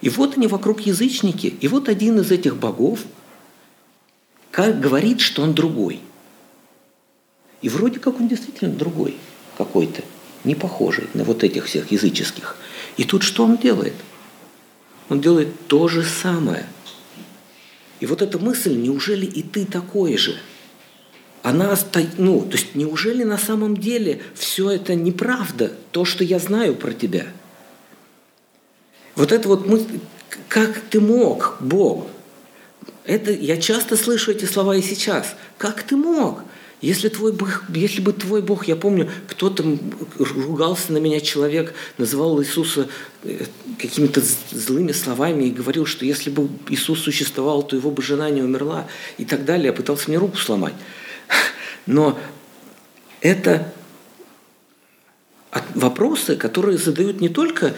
И 0.00 0.08
вот 0.08 0.38
они 0.38 0.46
вокруг 0.46 0.80
язычники, 0.80 1.48
и 1.48 1.68
вот 1.68 1.90
один 1.90 2.18
из 2.18 2.30
этих 2.30 2.56
богов 2.56 3.00
говорит, 4.52 5.20
что 5.20 5.42
он 5.42 5.52
другой. 5.52 6.00
И 7.60 7.68
вроде 7.68 7.98
как 7.98 8.20
он 8.20 8.28
действительно 8.28 8.72
другой 8.72 9.16
какой-то, 9.58 10.02
не 10.44 10.54
похожий 10.54 11.08
на 11.12 11.24
вот 11.24 11.44
этих 11.44 11.66
всех 11.66 11.92
языческих. 11.92 12.56
И 12.96 13.04
тут 13.04 13.22
что 13.22 13.44
он 13.44 13.58
делает? 13.58 13.94
Он 15.10 15.20
делает 15.20 15.66
то 15.66 15.88
же 15.88 16.02
самое. 16.02 16.66
И 18.00 18.06
вот 18.06 18.22
эта 18.22 18.38
мысль, 18.38 18.76
неужели 18.76 19.26
и 19.26 19.42
ты 19.42 19.66
такой 19.66 20.16
же– 20.16 20.38
она 21.44 21.76
ну, 22.16 22.40
то 22.40 22.56
есть 22.56 22.74
неужели 22.74 23.22
на 23.22 23.36
самом 23.36 23.76
деле 23.76 24.22
все 24.34 24.70
это 24.70 24.94
неправда, 24.94 25.72
то, 25.92 26.06
что 26.06 26.24
я 26.24 26.38
знаю 26.38 26.74
про 26.74 26.94
тебя? 26.94 27.26
Вот 29.14 29.30
это 29.30 29.46
вот 29.48 29.66
мы, 29.66 29.86
как 30.48 30.80
ты 30.88 31.02
мог, 31.02 31.58
Бог? 31.60 32.06
Это, 33.04 33.30
я 33.30 33.58
часто 33.58 33.98
слышу 33.98 34.30
эти 34.30 34.46
слова 34.46 34.74
и 34.74 34.80
сейчас. 34.80 35.34
Как 35.58 35.82
ты 35.82 35.96
мог? 35.96 36.40
Если, 36.80 37.10
твой 37.10 37.32
Бог, 37.32 37.64
если 37.68 38.00
бы 38.00 38.14
твой 38.14 38.40
Бог, 38.40 38.66
я 38.66 38.74
помню, 38.74 39.10
кто-то 39.28 39.78
ругался 40.18 40.94
на 40.94 40.98
меня 40.98 41.20
человек, 41.20 41.74
называл 41.98 42.42
Иисуса 42.42 42.88
э, 43.22 43.44
какими-то 43.78 44.22
злыми 44.50 44.92
словами 44.92 45.44
и 45.44 45.50
говорил, 45.50 45.84
что 45.84 46.06
если 46.06 46.30
бы 46.30 46.48
Иисус 46.70 47.00
существовал, 47.00 47.62
то 47.64 47.76
его 47.76 47.90
бы 47.90 48.02
жена 48.02 48.30
не 48.30 48.40
умерла 48.40 48.88
и 49.18 49.26
так 49.26 49.44
далее, 49.44 49.66
я 49.66 49.72
пытался 49.74 50.08
мне 50.08 50.16
руку 50.16 50.38
сломать. 50.38 50.74
Но 51.86 52.18
это 53.20 53.72
вопросы, 55.74 56.36
которые 56.36 56.78
задают 56.78 57.20
не 57.20 57.28
только 57.28 57.74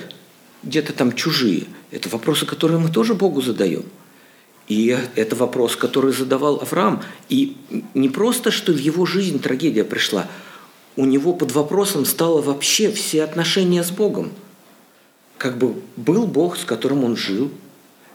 где-то 0.63 0.93
там 0.93 1.13
чужие, 1.13 1.65
это 1.91 2.09
вопросы, 2.09 2.47
которые 2.47 2.79
мы 2.79 2.91
тоже 2.91 3.15
Богу 3.15 3.41
задаем. 3.41 3.85
И 4.69 4.97
это 5.15 5.37
вопрос, 5.37 5.77
который 5.77 6.13
задавал 6.13 6.61
Авраам. 6.61 7.03
И 7.29 7.57
не 7.95 8.09
просто, 8.09 8.51
что 8.51 8.73
в 8.73 8.79
его 8.79 9.07
жизнь 9.07 9.41
трагедия 9.41 9.85
пришла, 9.85 10.29
у 10.97 11.05
него 11.05 11.35
под 11.35 11.53
вопросом 11.53 12.05
стало 12.05 12.43
вообще 12.43 12.91
все 12.91 13.23
отношения 13.23 13.85
с 13.85 13.91
Богом. 13.91 14.33
Как 15.39 15.59
бы 15.59 15.75
был 15.97 16.27
Бог, 16.27 16.57
с 16.57 16.65
которым 16.65 17.05
он 17.05 17.17
жил. 17.17 17.53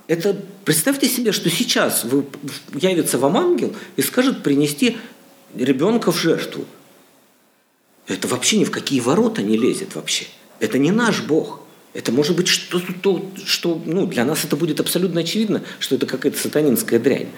Это 0.08 0.36
представьте 0.66 1.08
себе, 1.08 1.32
что 1.32 1.50
сейчас 1.50 2.04
вы, 2.04 2.26
явится 2.74 3.18
вам 3.18 3.38
ангел 3.38 3.74
и 3.96 4.02
скажет 4.02 4.44
принести 4.44 4.98
ребенка 5.55 6.12
в 6.12 6.17
жертву. 6.17 6.65
Это 8.08 8.27
вообще 8.27 8.58
ни 8.58 8.65
в 8.65 8.72
какие 8.72 9.00
ворота 9.00 9.41
не 9.41 9.58
лезет 9.58 9.96
вообще. 9.96 10.25
Это 10.60 10.77
не 10.77 10.91
наш 10.91 11.22
Бог. 11.22 11.62
Это 11.93 12.12
может 12.12 12.36
быть 12.36 12.48
что-то, 12.48 12.93
то, 12.93 13.31
что 13.46 13.81
ну, 13.86 14.05
для 14.05 14.24
нас 14.24 14.46
это 14.46 14.55
будет 14.55 14.79
абсолютно 14.79 15.22
очевидно, 15.22 15.63
что 15.79 15.96
это 15.96 16.05
какая-то 16.05 16.38
сатанинская 16.38 17.00
дрянь. 17.00 17.29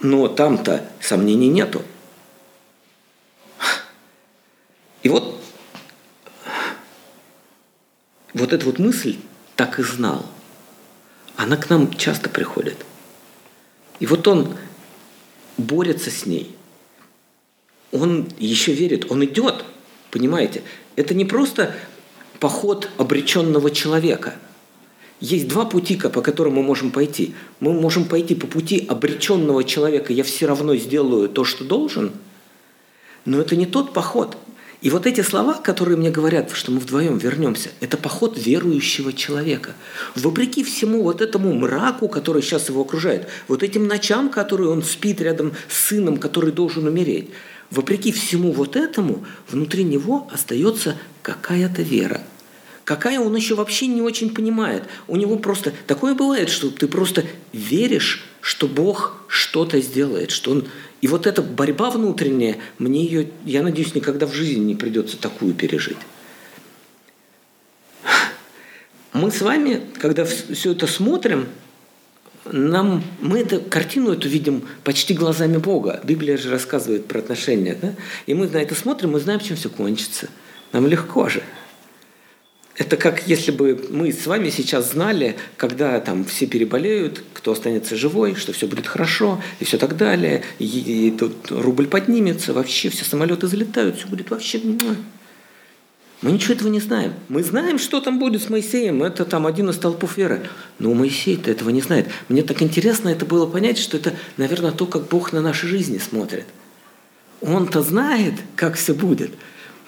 Но 0.00 0.28
там-то 0.28 0.88
сомнений 1.00 1.48
нету. 1.48 1.82
И 5.02 5.08
вот, 5.08 5.40
вот 8.34 8.52
эта 8.52 8.66
вот 8.66 8.78
мысль 8.78 9.16
так 9.54 9.78
и 9.78 9.82
знал. 9.82 10.26
Она 11.36 11.56
к 11.56 11.70
нам 11.70 11.92
часто 11.96 12.28
приходит. 12.28 12.84
И 14.00 14.06
вот 14.06 14.26
он 14.26 14.56
борется 15.58 16.10
с 16.10 16.24
ней. 16.24 16.54
Он 17.92 18.28
еще 18.38 18.72
верит, 18.72 19.10
он 19.10 19.24
идет, 19.24 19.64
понимаете? 20.10 20.62
Это 20.96 21.14
не 21.14 21.24
просто 21.24 21.74
поход 22.40 22.88
обреченного 22.96 23.70
человека. 23.70 24.36
Есть 25.20 25.48
два 25.48 25.64
пути, 25.64 25.96
по 25.96 26.22
которым 26.22 26.54
мы 26.54 26.62
можем 26.62 26.90
пойти. 26.90 27.34
Мы 27.60 27.72
можем 27.72 28.04
пойти 28.04 28.34
по 28.34 28.46
пути 28.46 28.86
обреченного 28.88 29.64
человека, 29.64 30.12
я 30.12 30.22
все 30.22 30.46
равно 30.46 30.76
сделаю 30.76 31.28
то, 31.28 31.44
что 31.44 31.64
должен, 31.64 32.12
но 33.24 33.40
это 33.40 33.56
не 33.56 33.66
тот 33.66 33.92
поход– 33.92 34.38
и 34.80 34.90
вот 34.90 35.06
эти 35.06 35.22
слова, 35.22 35.54
которые 35.54 35.96
мне 35.96 36.10
говорят, 36.10 36.52
что 36.52 36.70
мы 36.70 36.78
вдвоем 36.78 37.18
вернемся, 37.18 37.70
это 37.80 37.96
поход 37.96 38.38
верующего 38.38 39.12
человека. 39.12 39.74
Вопреки 40.14 40.62
всему 40.62 41.02
вот 41.02 41.20
этому 41.20 41.52
мраку, 41.52 42.08
который 42.08 42.42
сейчас 42.42 42.68
его 42.68 42.82
окружает, 42.82 43.26
вот 43.48 43.64
этим 43.64 43.88
ночам, 43.88 44.30
которые 44.30 44.70
он 44.70 44.84
спит 44.84 45.20
рядом 45.20 45.52
с 45.68 45.88
сыном, 45.88 46.16
который 46.16 46.52
должен 46.52 46.86
умереть, 46.86 47.30
вопреки 47.70 48.12
всему 48.12 48.52
вот 48.52 48.76
этому, 48.76 49.24
внутри 49.50 49.82
него 49.82 50.28
остается 50.32 50.96
какая-то 51.22 51.82
вера. 51.82 52.22
Какая 52.84 53.20
он 53.20 53.36
еще 53.36 53.54
вообще 53.54 53.86
не 53.86 54.00
очень 54.00 54.32
понимает. 54.32 54.84
У 55.08 55.16
него 55.16 55.36
просто 55.36 55.74
такое 55.86 56.14
бывает, 56.14 56.48
что 56.48 56.70
ты 56.70 56.86
просто 56.86 57.26
веришь, 57.52 58.24
что 58.40 58.66
Бог 58.66 59.18
что-то 59.26 59.78
сделает, 59.80 60.30
что 60.30 60.52
Он 60.52 60.68
и 61.00 61.06
вот 61.06 61.26
эта 61.26 61.42
борьба 61.42 61.90
внутренняя, 61.90 62.56
мне 62.78 63.04
ее, 63.04 63.30
я 63.44 63.62
надеюсь, 63.62 63.94
никогда 63.94 64.26
в 64.26 64.34
жизни 64.34 64.64
не 64.64 64.74
придется 64.74 65.16
такую 65.16 65.54
пережить. 65.54 65.98
Мы 69.12 69.30
с 69.30 69.40
вами, 69.40 69.82
когда 70.00 70.24
все 70.24 70.72
это 70.72 70.86
смотрим, 70.86 71.48
нам, 72.44 73.04
мы 73.20 73.40
эту 73.40 73.60
картину 73.60 74.12
эту 74.12 74.28
видим 74.28 74.64
почти 74.84 75.14
глазами 75.14 75.58
Бога. 75.58 76.00
Библия 76.04 76.36
же 76.36 76.50
рассказывает 76.50 77.06
про 77.06 77.18
отношения. 77.18 77.76
Да? 77.80 77.94
И 78.26 78.34
мы 78.34 78.48
на 78.48 78.58
это 78.58 78.74
смотрим, 78.74 79.12
мы 79.12 79.20
знаем, 79.20 79.40
чем 79.40 79.56
все 79.56 79.68
кончится. 79.68 80.28
Нам 80.72 80.86
легко 80.86 81.28
же. 81.28 81.42
Это 82.78 82.96
как 82.96 83.26
если 83.26 83.50
бы 83.50 83.88
мы 83.90 84.12
с 84.12 84.26
вами 84.26 84.50
сейчас 84.50 84.92
знали, 84.92 85.36
когда 85.56 85.98
там 85.98 86.24
все 86.24 86.46
переболеют, 86.46 87.24
кто 87.34 87.52
останется 87.52 87.96
живой, 87.96 88.36
что 88.36 88.52
все 88.52 88.68
будет 88.68 88.86
хорошо 88.86 89.42
и 89.58 89.64
все 89.64 89.78
так 89.78 89.96
далее, 89.96 90.44
и, 90.60 90.64
и 90.64 91.10
тут 91.10 91.50
рубль 91.50 91.88
поднимется, 91.88 92.52
вообще 92.52 92.88
все 92.88 93.04
самолеты 93.04 93.48
залетают, 93.48 93.96
все 93.96 94.06
будет 94.06 94.30
вообще... 94.30 94.60
Мы 96.20 96.32
ничего 96.32 96.54
этого 96.54 96.68
не 96.68 96.80
знаем. 96.80 97.14
Мы 97.28 97.44
знаем, 97.44 97.78
что 97.78 98.00
там 98.00 98.18
будет 98.18 98.42
с 98.42 98.48
Моисеем. 98.48 99.04
Это 99.04 99.24
там 99.24 99.46
один 99.46 99.70
из 99.70 99.78
толпов 99.78 100.16
веры. 100.16 100.48
Но 100.80 100.92
Моисей-то 100.92 101.48
этого 101.48 101.70
не 101.70 101.80
знает. 101.80 102.08
Мне 102.28 102.42
так 102.42 102.60
интересно 102.60 103.08
это 103.08 103.24
было 103.24 103.46
понять, 103.46 103.78
что 103.78 103.98
это, 103.98 104.16
наверное, 104.36 104.72
то, 104.72 104.86
как 104.86 105.06
Бог 105.06 105.32
на 105.32 105.40
наши 105.40 105.68
жизни 105.68 105.98
смотрит. 105.98 106.46
Он-то 107.40 107.82
знает, 107.82 108.34
как 108.56 108.74
все 108.74 108.94
будет. 108.94 109.30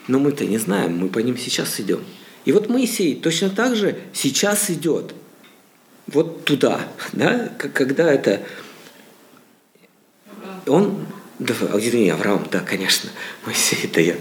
Но 0.07 0.21
мы-то 0.21 0.45
не 0.45 0.59
знаем, 0.59 0.99
мы 0.99 1.09
по 1.09 1.19
ним 1.19 1.37
сейчас 1.37 1.81
идем. 1.81 1.99
И 2.45 2.53
вот 2.53 2.69
Моисей 2.69 3.15
точно 3.15 3.51
так 3.51 3.77
же 3.77 3.99
сейчас 4.13 4.71
идет. 4.71 5.15
Вот 6.07 6.45
туда, 6.45 6.81
да, 7.13 7.53
когда 7.59 8.11
это... 8.13 8.43
Он, 10.67 11.07
да, 11.39 11.55
извини, 11.75 12.11
Авраам, 12.11 12.47
да, 12.51 12.61
конечно, 12.61 13.11
Моисей, 13.47 13.79
это 13.85 14.01
я 14.01 14.17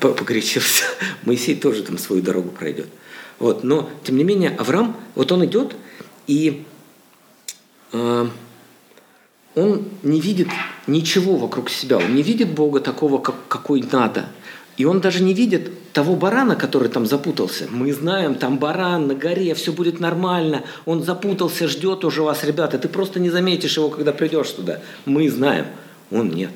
погорячился. 0.00 0.84
Моисей 1.24 1.54
тоже 1.54 1.82
там 1.82 1.98
свою 1.98 2.22
дорогу 2.22 2.50
пройдет. 2.50 2.88
Вот, 3.38 3.64
но, 3.64 3.90
тем 4.04 4.16
не 4.16 4.24
менее, 4.24 4.50
Авраам, 4.50 4.96
вот 5.14 5.32
он 5.32 5.44
идет, 5.44 5.76
и 6.26 6.64
э, 7.92 8.26
он 9.54 9.88
не 10.02 10.20
видит 10.20 10.48
ничего 10.86 11.36
вокруг 11.36 11.68
себя, 11.68 11.98
он 11.98 12.14
не 12.14 12.22
видит 12.22 12.50
Бога 12.52 12.80
такого, 12.80 13.18
как, 13.18 13.34
какой 13.48 13.82
надо– 13.82 14.28
и 14.76 14.84
он 14.84 15.00
даже 15.00 15.22
не 15.22 15.34
видит 15.34 15.92
того 15.92 16.16
барана, 16.16 16.56
который 16.56 16.88
там 16.88 17.06
запутался. 17.06 17.68
Мы 17.70 17.92
знаем, 17.92 18.34
там 18.34 18.58
баран 18.58 19.06
на 19.06 19.14
горе, 19.14 19.54
все 19.54 19.72
будет 19.72 20.00
нормально. 20.00 20.64
Он 20.84 21.02
запутался, 21.02 21.68
ждет 21.68 22.04
уже 22.04 22.22
вас, 22.22 22.42
ребята. 22.42 22.78
Ты 22.78 22.88
просто 22.88 23.20
не 23.20 23.30
заметишь 23.30 23.76
его, 23.76 23.88
когда 23.88 24.12
придешь 24.12 24.50
туда. 24.50 24.80
Мы 25.04 25.30
знаем, 25.30 25.66
он 26.10 26.30
нет. 26.30 26.50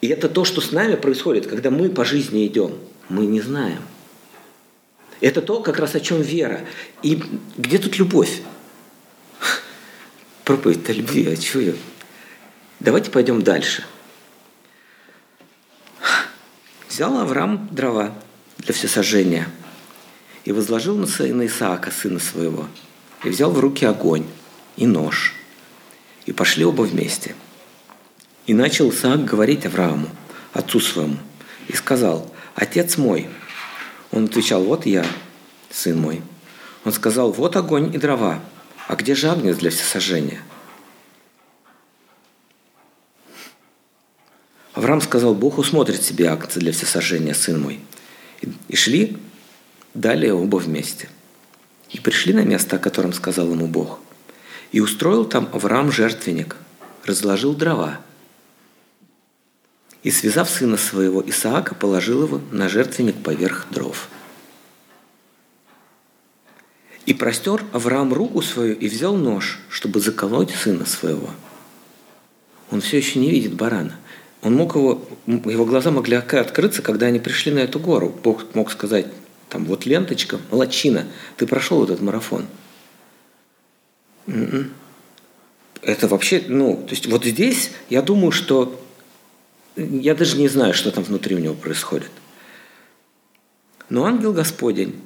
И 0.00 0.08
это 0.08 0.30
то, 0.30 0.46
что 0.46 0.62
с 0.62 0.72
нами 0.72 0.94
происходит, 0.94 1.46
когда 1.46 1.70
мы 1.70 1.90
по 1.90 2.06
жизни 2.06 2.46
идем. 2.46 2.72
Мы 3.10 3.26
не 3.26 3.42
знаем. 3.42 3.82
Это 5.20 5.42
то, 5.42 5.60
как 5.60 5.78
раз 5.78 5.94
о 5.94 6.00
чем 6.00 6.22
вера. 6.22 6.62
И 7.02 7.22
где 7.58 7.76
тут 7.76 7.98
любовь? 7.98 8.40
Проповедь 10.44 10.88
о 10.88 10.92
любви, 10.94 11.26
а 11.28 11.58
я? 11.58 11.74
Давайте 12.80 13.10
пойдем 13.10 13.42
дальше. 13.42 13.84
Взял 16.90 17.16
Авраам 17.18 17.68
дрова 17.70 18.12
для 18.58 18.74
всесожжения 18.74 19.48
и 20.44 20.50
возложил 20.50 20.96
на 20.96 21.06
сына 21.06 21.46
Исаака, 21.46 21.92
сына 21.92 22.18
своего, 22.18 22.66
и 23.22 23.28
взял 23.28 23.52
в 23.52 23.60
руки 23.60 23.84
огонь 23.86 24.26
и 24.76 24.88
нож, 24.88 25.32
и 26.26 26.32
пошли 26.32 26.64
оба 26.64 26.82
вместе. 26.82 27.36
И 28.48 28.54
начал 28.54 28.90
Исаак 28.90 29.24
говорить 29.24 29.66
Аврааму, 29.66 30.08
отцу 30.52 30.80
своему, 30.80 31.18
и 31.68 31.76
сказал, 31.76 32.28
«Отец 32.56 32.98
мой». 32.98 33.28
Он 34.10 34.24
отвечал, 34.24 34.64
«Вот 34.64 34.84
я, 34.84 35.06
сын 35.70 35.96
мой». 35.96 36.22
Он 36.84 36.92
сказал, 36.92 37.30
«Вот 37.30 37.54
огонь 37.54 37.94
и 37.94 37.98
дрова, 37.98 38.40
а 38.88 38.96
где 38.96 39.14
же 39.14 39.30
агнец 39.30 39.58
для 39.58 39.70
всесожжения?» 39.70 40.42
Авраам 44.80 45.02
сказал, 45.02 45.34
Бог 45.34 45.58
усмотрит 45.58 46.02
себе 46.02 46.28
акции 46.28 46.58
для 46.58 46.72
всесожжения, 46.72 47.34
сын 47.34 47.60
мой. 47.60 47.80
И 48.68 48.76
шли 48.76 49.18
далее 49.92 50.32
оба 50.32 50.56
вместе. 50.56 51.10
И 51.90 52.00
пришли 52.00 52.32
на 52.32 52.44
место, 52.44 52.76
о 52.76 52.78
котором 52.78 53.12
сказал 53.12 53.50
ему 53.50 53.66
Бог. 53.66 54.00
И 54.72 54.80
устроил 54.80 55.26
там 55.26 55.50
Авраам 55.52 55.92
жертвенник, 55.92 56.56
разложил 57.04 57.52
дрова. 57.52 58.00
И, 60.02 60.10
связав 60.10 60.48
сына 60.48 60.78
своего 60.78 61.22
Исаака, 61.28 61.74
положил 61.74 62.22
его 62.22 62.40
на 62.50 62.70
жертвенник 62.70 63.22
поверх 63.22 63.66
дров. 63.70 64.08
И 67.04 67.12
простер 67.12 67.62
Авраам 67.74 68.14
руку 68.14 68.40
свою 68.40 68.74
и 68.76 68.88
взял 68.88 69.14
нож, 69.14 69.58
чтобы 69.68 70.00
заколоть 70.00 70.54
сына 70.54 70.86
своего. 70.86 71.28
Он 72.70 72.80
все 72.80 72.96
еще 72.96 73.18
не 73.18 73.30
видит 73.30 73.52
барана– 73.52 73.98
он 74.42 74.54
мог 74.54 74.74
его, 74.74 75.06
его 75.26 75.66
глаза 75.66 75.90
могли 75.90 76.16
открыться, 76.16 76.82
когда 76.82 77.06
они 77.06 77.18
пришли 77.18 77.52
на 77.52 77.58
эту 77.58 77.78
гору. 77.78 78.14
Бог 78.22 78.54
мог 78.54 78.70
сказать, 78.70 79.06
там, 79.48 79.64
вот 79.66 79.84
ленточка, 79.84 80.38
молочина, 80.50 81.06
ты 81.36 81.46
прошел 81.46 81.84
этот 81.84 82.00
марафон. 82.00 82.46
М-м. 84.26 84.72
Это 85.82 86.08
вообще, 86.08 86.44
ну, 86.48 86.76
то 86.76 86.90
есть 86.90 87.06
вот 87.06 87.24
здесь 87.24 87.72
я 87.88 88.02
думаю, 88.02 88.32
что 88.32 88.80
я 89.76 90.14
даже 90.14 90.36
не 90.36 90.48
знаю, 90.48 90.74
что 90.74 90.90
там 90.90 91.04
внутри 91.04 91.36
у 91.36 91.38
него 91.38 91.54
происходит. 91.54 92.10
Но 93.88 94.04
ангел 94.04 94.32
Господень 94.32 95.00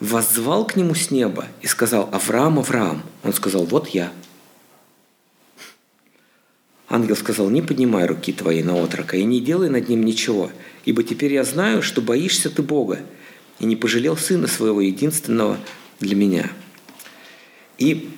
воззвал 0.00 0.64
к 0.66 0.76
нему 0.76 0.94
с 0.94 1.10
неба 1.10 1.46
и 1.60 1.66
сказал, 1.66 2.08
Авраам, 2.12 2.58
Авраам. 2.58 3.02
Он 3.22 3.32
сказал, 3.32 3.64
вот 3.64 3.88
я– 3.88 4.12
Ангел 6.92 7.14
сказал, 7.14 7.48
не 7.50 7.62
поднимай 7.62 8.04
руки 8.04 8.32
твои 8.32 8.64
на 8.64 8.74
отрока 8.74 9.16
и 9.16 9.22
не 9.22 9.40
делай 9.40 9.70
над 9.70 9.88
ним 9.88 10.02
ничего, 10.02 10.50
ибо 10.84 11.04
теперь 11.04 11.32
я 11.32 11.44
знаю, 11.44 11.82
что 11.82 12.02
боишься 12.02 12.50
ты 12.50 12.62
Бога, 12.62 12.98
и 13.60 13.64
не 13.64 13.76
пожалел 13.76 14.16
сына 14.16 14.48
своего 14.48 14.80
единственного 14.80 15.56
для 16.00 16.16
меня. 16.16 16.50
И 17.78 18.10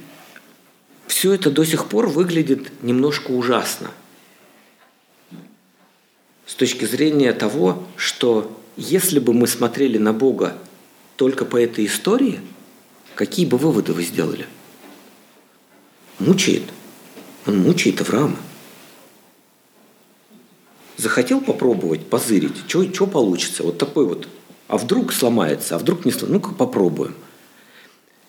все 1.07 1.35
это 1.35 1.51
до 1.51 1.67
сих 1.67 1.87
пор 1.87 2.09
выглядит 2.09 2.73
немножко 2.83 3.33
ужасно. 3.33 3.91
С 6.47 6.55
точки 6.55 6.87
зрения 6.87 7.35
того, 7.35 7.87
что 7.97 8.59
если 8.79 9.19
бы 9.19 9.35
мы 9.35 9.49
смотрели 9.49 9.99
на 9.99 10.15
Бога 10.15 10.57
только 11.17 11.45
по 11.45 11.59
этой 11.61 11.85
истории, 11.85 12.41
какие 13.17 13.45
бы 13.45 13.59
выводы 13.59 13.93
вы 13.93 14.03
сделали? 14.03 14.47
Мучает. 16.19 16.63
Он 17.45 17.59
мучает 17.59 18.01
Авраама 18.01 18.39
захотел 20.97 21.41
попробовать, 21.41 22.07
позырить, 22.07 22.65
что 22.69 23.07
получится, 23.07 23.63
вот 23.63 23.79
такой 23.79 24.07
вот, 24.07 24.29
а 24.69 24.79
вдруг 24.79 25.13
сломается, 25.13 25.77
а 25.77 25.79
вдруг 25.79 26.05
не 26.05 26.13
сломается, 26.13 26.49
ну-ка 26.49 26.55
попробуем. 26.55 27.15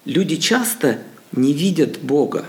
Люди 0.05 0.35
часто 0.35 0.99
не 1.31 1.53
видят 1.53 1.99
Бога. 2.01 2.45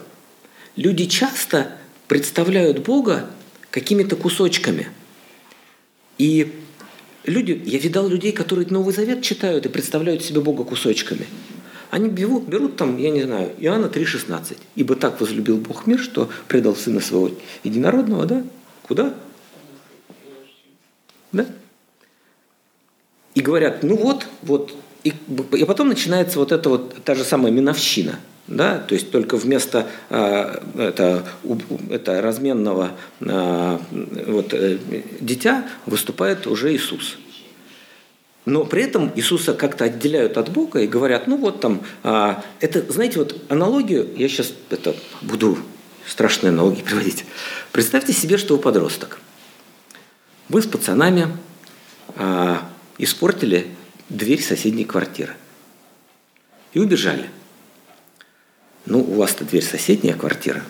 Люди 0.76 1.06
часто 1.06 1.78
представляют 2.08 2.80
Бога 2.80 3.30
какими-то 3.70 4.16
кусочками. 4.16 4.88
И 6.18 6.52
люди, 7.24 7.60
я 7.64 7.78
видал 7.78 8.08
людей, 8.08 8.32
которые 8.32 8.66
Новый 8.68 8.94
Завет 8.94 9.22
читают 9.22 9.66
и 9.66 9.68
представляют 9.68 10.22
себе 10.22 10.40
Бога 10.40 10.64
кусочками. 10.64 11.26
Они 11.90 12.08
берут, 12.08 12.48
берут 12.48 12.76
там, 12.76 12.98
я 12.98 13.10
не 13.10 13.22
знаю, 13.22 13.52
Иоанна 13.58 13.86
3,16. 13.86 14.56
«Ибо 14.74 14.96
так 14.96 15.20
возлюбил 15.20 15.58
Бог 15.58 15.86
мир, 15.86 16.00
что 16.00 16.28
предал 16.48 16.74
Сына 16.74 17.00
Своего 17.00 17.30
Единородного, 17.62 18.26
да? 18.26 18.44
Куда? 18.82 19.14
Да? 21.34 21.46
И 23.34 23.40
говорят, 23.40 23.82
ну 23.82 23.96
вот, 23.96 24.26
вот. 24.42 24.72
И, 25.02 25.12
и 25.52 25.64
потом 25.64 25.88
начинается 25.88 26.38
вот 26.38 26.52
эта 26.52 26.68
вот 26.68 27.04
та 27.04 27.14
же 27.14 27.24
самая 27.24 27.52
миновщина. 27.52 28.20
Да? 28.46 28.78
То 28.78 28.94
есть 28.94 29.10
только 29.10 29.36
вместо 29.36 29.86
а, 30.10 30.62
это, 30.78 31.26
это 31.90 32.22
разменного 32.22 32.92
а, 33.20 33.80
вот, 33.90 34.54
э, 34.54 34.78
дитя 35.20 35.66
выступает 35.86 36.46
уже 36.46 36.74
Иисус. 36.74 37.16
Но 38.46 38.64
при 38.66 38.82
этом 38.84 39.10
Иисуса 39.16 39.54
как-то 39.54 39.84
отделяют 39.84 40.36
от 40.36 40.50
Бога 40.50 40.80
и 40.80 40.86
говорят, 40.86 41.26
ну 41.26 41.38
вот 41.38 41.60
там, 41.60 41.80
а, 42.02 42.44
это, 42.60 42.84
знаете, 42.92 43.18
вот 43.18 43.36
аналогию, 43.48 44.08
я 44.16 44.28
сейчас 44.28 44.52
это 44.70 44.94
буду 45.22 45.58
страшные 46.06 46.50
аналогии 46.50 46.82
приводить. 46.82 47.24
Представьте 47.72 48.12
себе, 48.12 48.36
что 48.36 48.56
вы 48.56 48.62
подросток. 48.62 49.18
Вы 50.48 50.60
с 50.60 50.66
пацанами 50.66 51.36
э, 52.16 52.56
испортили 52.98 53.74
дверь 54.08 54.42
соседней 54.42 54.84
квартиры 54.84 55.34
и 56.74 56.80
убежали. 56.80 57.30
Ну, 58.84 59.00
у 59.00 59.14
вас-то 59.14 59.44
дверь 59.44 59.64
соседняя 59.64 60.14
квартира. 60.14 60.62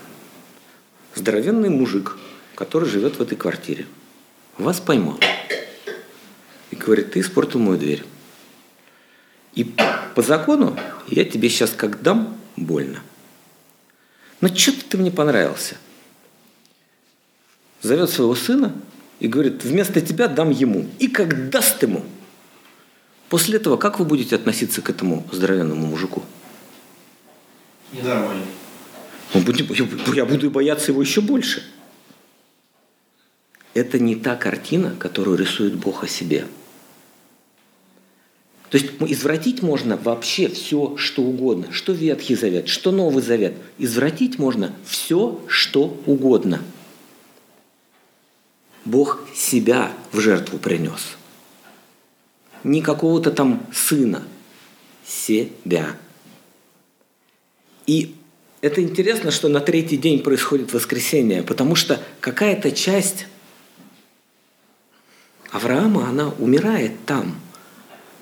Здоровенный 1.16 1.70
мужик, 1.70 2.16
который 2.54 2.88
живет 2.88 3.16
в 3.16 3.22
этой 3.22 3.36
квартире, 3.36 3.86
вас 4.58 4.78
поймал 4.78 5.18
и 6.70 6.76
говорит, 6.76 7.12
ты 7.12 7.20
испортил 7.20 7.58
мою 7.58 7.78
дверь. 7.78 8.04
И 9.54 9.64
по 10.14 10.22
закону 10.22 10.78
я 11.08 11.24
тебе 11.24 11.48
сейчас 11.48 11.70
как 11.70 12.02
дам 12.02 12.38
больно. 12.56 13.02
Но 14.40 14.48
что-то 14.48 14.84
ты 14.90 14.98
мне 14.98 15.10
понравился. 15.10 15.76
Зовет 17.82 18.10
своего 18.10 18.34
сына 18.34 18.72
и 19.20 19.28
говорит, 19.28 19.64
вместо 19.64 20.00
тебя 20.00 20.28
дам 20.28 20.50
ему. 20.50 20.86
И 20.98 21.08
как 21.08 21.50
даст 21.50 21.82
ему, 21.82 22.04
После 23.34 23.56
этого 23.56 23.76
как 23.76 23.98
вы 23.98 24.04
будете 24.04 24.36
относиться 24.36 24.80
к 24.80 24.90
этому 24.90 25.26
здоровенному 25.32 25.86
мужику? 25.86 26.22
Ненормально. 27.92 28.44
Он 29.34 29.42
будет, 29.42 29.68
я 30.14 30.24
буду 30.24 30.50
бояться 30.52 30.92
его 30.92 31.02
еще 31.02 31.20
больше. 31.20 31.64
Это 33.72 33.98
не 33.98 34.14
та 34.14 34.36
картина, 34.36 34.94
которую 34.98 35.36
рисует 35.36 35.74
Бог 35.74 36.04
о 36.04 36.06
себе. 36.06 36.46
То 38.70 38.78
есть 38.78 38.92
извратить 39.00 39.62
можно 39.62 39.96
вообще 39.96 40.48
все, 40.48 40.96
что 40.96 41.22
угодно. 41.22 41.72
Что 41.72 41.92
Ветхий 41.92 42.36
Завет, 42.36 42.68
что 42.68 42.92
Новый 42.92 43.22
Завет. 43.22 43.54
Извратить 43.78 44.38
можно 44.38 44.72
все, 44.84 45.40
что 45.48 46.00
угодно. 46.06 46.62
Бог 48.84 49.20
себя 49.34 49.92
в 50.12 50.20
жертву 50.20 50.58
принес. 50.58 51.16
Не 52.62 52.82
какого-то 52.82 53.30
там 53.30 53.66
сына. 53.72 54.22
Себя. 55.06 55.96
И 57.86 58.14
это 58.62 58.82
интересно, 58.82 59.30
что 59.30 59.48
на 59.48 59.60
третий 59.60 59.98
день 59.98 60.22
происходит 60.22 60.72
воскресение, 60.72 61.42
потому 61.42 61.74
что 61.74 62.00
какая-то 62.20 62.70
часть 62.70 63.26
Авраама, 65.50 66.08
она 66.08 66.30
умирает 66.40 66.92
там, 67.06 67.38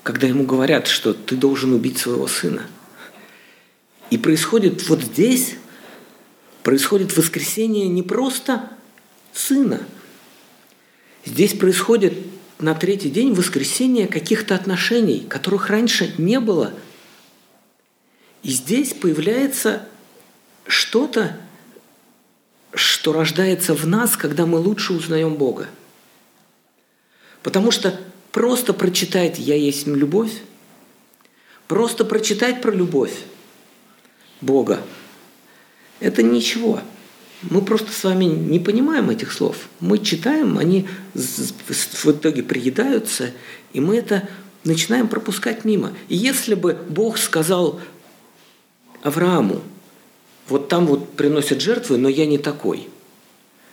когда 0.03 0.27
ему 0.27 0.43
говорят, 0.43 0.85
что 0.85 1.13
ты 1.13 1.35
должен 1.35 1.73
убить 1.73 1.97
своего 1.97 2.27
сына. 2.27 2.67
И 4.11 4.19
происходит 4.19 4.87
вот 4.87 5.01
здесь, 5.01 5.55
происходит 6.61 7.17
воскресение 7.17 7.87
не 7.87 8.03
просто 8.03 8.69
сына. 9.33 9.81
Здесь 11.25 11.53
происходит 11.53 12.13
на 12.59 12.75
третий 12.75 13.09
день 13.09 13.33
воскресение 13.33 14.07
каких-то 14.07 14.55
отношений, 14.55 15.25
которых 15.27 15.69
раньше 15.69 16.13
не 16.17 16.39
было. 16.39 16.73
И 18.41 18.49
здесь 18.49 18.93
появляется 18.93 19.87
что-то, 20.67 21.37
что 22.73 23.13
рождается 23.13 23.73
в 23.73 23.87
нас, 23.87 24.17
когда 24.17 24.45
мы 24.45 24.59
лучше 24.59 24.93
узнаем 24.93 25.35
Бога. 25.35 25.67
Потому 27.41 27.71
что 27.71 27.99
просто 28.31 28.73
прочитать 28.73 29.39
«Я 29.39 29.55
есть 29.55 29.87
любовь», 29.87 30.33
просто 31.67 32.05
прочитать 32.05 32.61
про 32.61 32.71
любовь 32.71 33.13
Бога– 34.41 34.81
это 35.99 36.21
ничего. 36.21 36.81
Мы 37.49 37.61
просто 37.61 37.91
с 37.91 38.03
вами 38.03 38.25
не 38.25 38.59
понимаем 38.59 39.09
этих 39.09 39.31
слов. 39.31 39.67
Мы 39.79 39.99
читаем, 39.99 40.57
они 40.57 40.87
в 41.13 42.05
итоге 42.11 42.43
приедаются, 42.43 43.31
и 43.73 43.79
мы 43.79 43.97
это 43.97 44.27
начинаем 44.63 45.07
пропускать 45.07 45.65
мимо. 45.65 45.93
И 46.07 46.15
если 46.15 46.55
бы 46.55 46.77
Бог 46.89 47.17
сказал 47.17 47.79
Аврааму– 49.01 49.61
вот 50.47 50.67
там 50.67 50.85
вот 50.87 51.15
приносят 51.15 51.61
жертвы, 51.61 51.97
но 51.97 52.09
я 52.09 52.25
не 52.25 52.37
такой. 52.37 52.89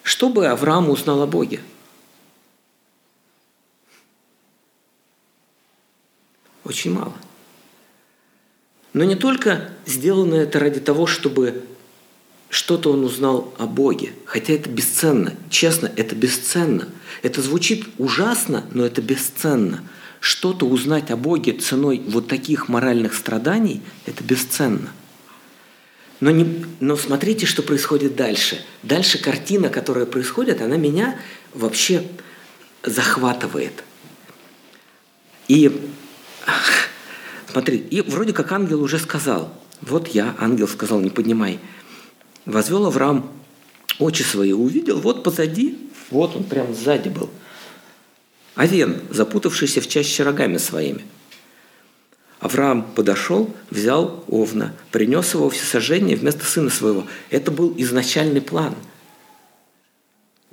Что 0.02 0.28
бы 0.28 0.46
Авраам 0.46 0.90
узнал 0.90 1.22
о 1.22 1.26
Боге? 1.26 1.60
Очень 6.64 6.92
мало. 6.92 7.14
Но 8.92 9.04
не 9.04 9.16
только 9.16 9.70
сделано 9.86 10.34
это 10.34 10.58
ради 10.58 10.80
того, 10.80 11.06
чтобы 11.06 11.64
что-то 12.50 12.92
он 12.92 13.04
узнал 13.04 13.54
о 13.58 13.66
Боге, 13.66 14.12
хотя 14.24 14.52
это 14.52 14.68
бесценно. 14.68 15.34
Честно, 15.48 15.90
это 15.96 16.16
бесценно. 16.16 16.88
Это 17.22 17.40
звучит 17.42 17.86
ужасно, 17.96 18.64
но 18.72 18.84
это 18.84 19.00
бесценно. 19.00 19.84
Что-то 20.18 20.66
узнать 20.66 21.10
о 21.12 21.16
Боге 21.16 21.52
ценой 21.52 22.02
вот 22.06 22.26
таких 22.26 22.68
моральных 22.68 23.14
страданий– 23.14 23.80
это 24.06 24.24
бесценно. 24.24 24.90
Но, 26.18 26.30
не, 26.30 26.66
но 26.80 26.96
смотрите, 26.96 27.46
что 27.46 27.62
происходит 27.62 28.16
дальше. 28.16 28.62
Дальше 28.82 29.18
картина, 29.18 29.70
которая 29.70 30.04
происходит, 30.04 30.60
она 30.60 30.76
меня 30.76 31.18
вообще 31.54 32.06
захватывает. 32.82 33.84
И 35.46 35.88
смотри, 37.50 37.78
и 37.78 38.00
вроде 38.02 38.32
как 38.32 38.50
ангел 38.52 38.82
уже 38.82 38.98
сказал, 38.98 39.54
вот 39.80 40.08
я, 40.08 40.34
ангел 40.38 40.68
сказал, 40.68 41.00
не 41.00 41.10
поднимай. 41.10 41.60
Возвел 42.50 42.86
Авраам 42.86 43.30
очи 43.98 44.22
свои, 44.22 44.52
увидел, 44.52 45.00
вот 45.00 45.22
позади, 45.22 45.78
вот 46.10 46.34
он 46.36 46.44
прям 46.44 46.74
сзади 46.74 47.08
был. 47.08 47.30
Авен, 48.54 49.00
запутавшийся 49.10 49.80
в 49.80 49.88
чаще 49.88 50.22
рогами 50.22 50.58
своими– 50.58 51.04
Авраам 52.40 52.82
подошел, 52.82 53.54
взял 53.68 54.24
Овна, 54.26 54.74
принес 54.90 55.34
его 55.34 55.50
всесожжение 55.50 56.16
вместо 56.16 56.44
сына 56.46 56.70
своего. 56.70 57.06
Это 57.28 57.50
был 57.50 57.74
изначальный 57.76 58.40
план. 58.40 58.74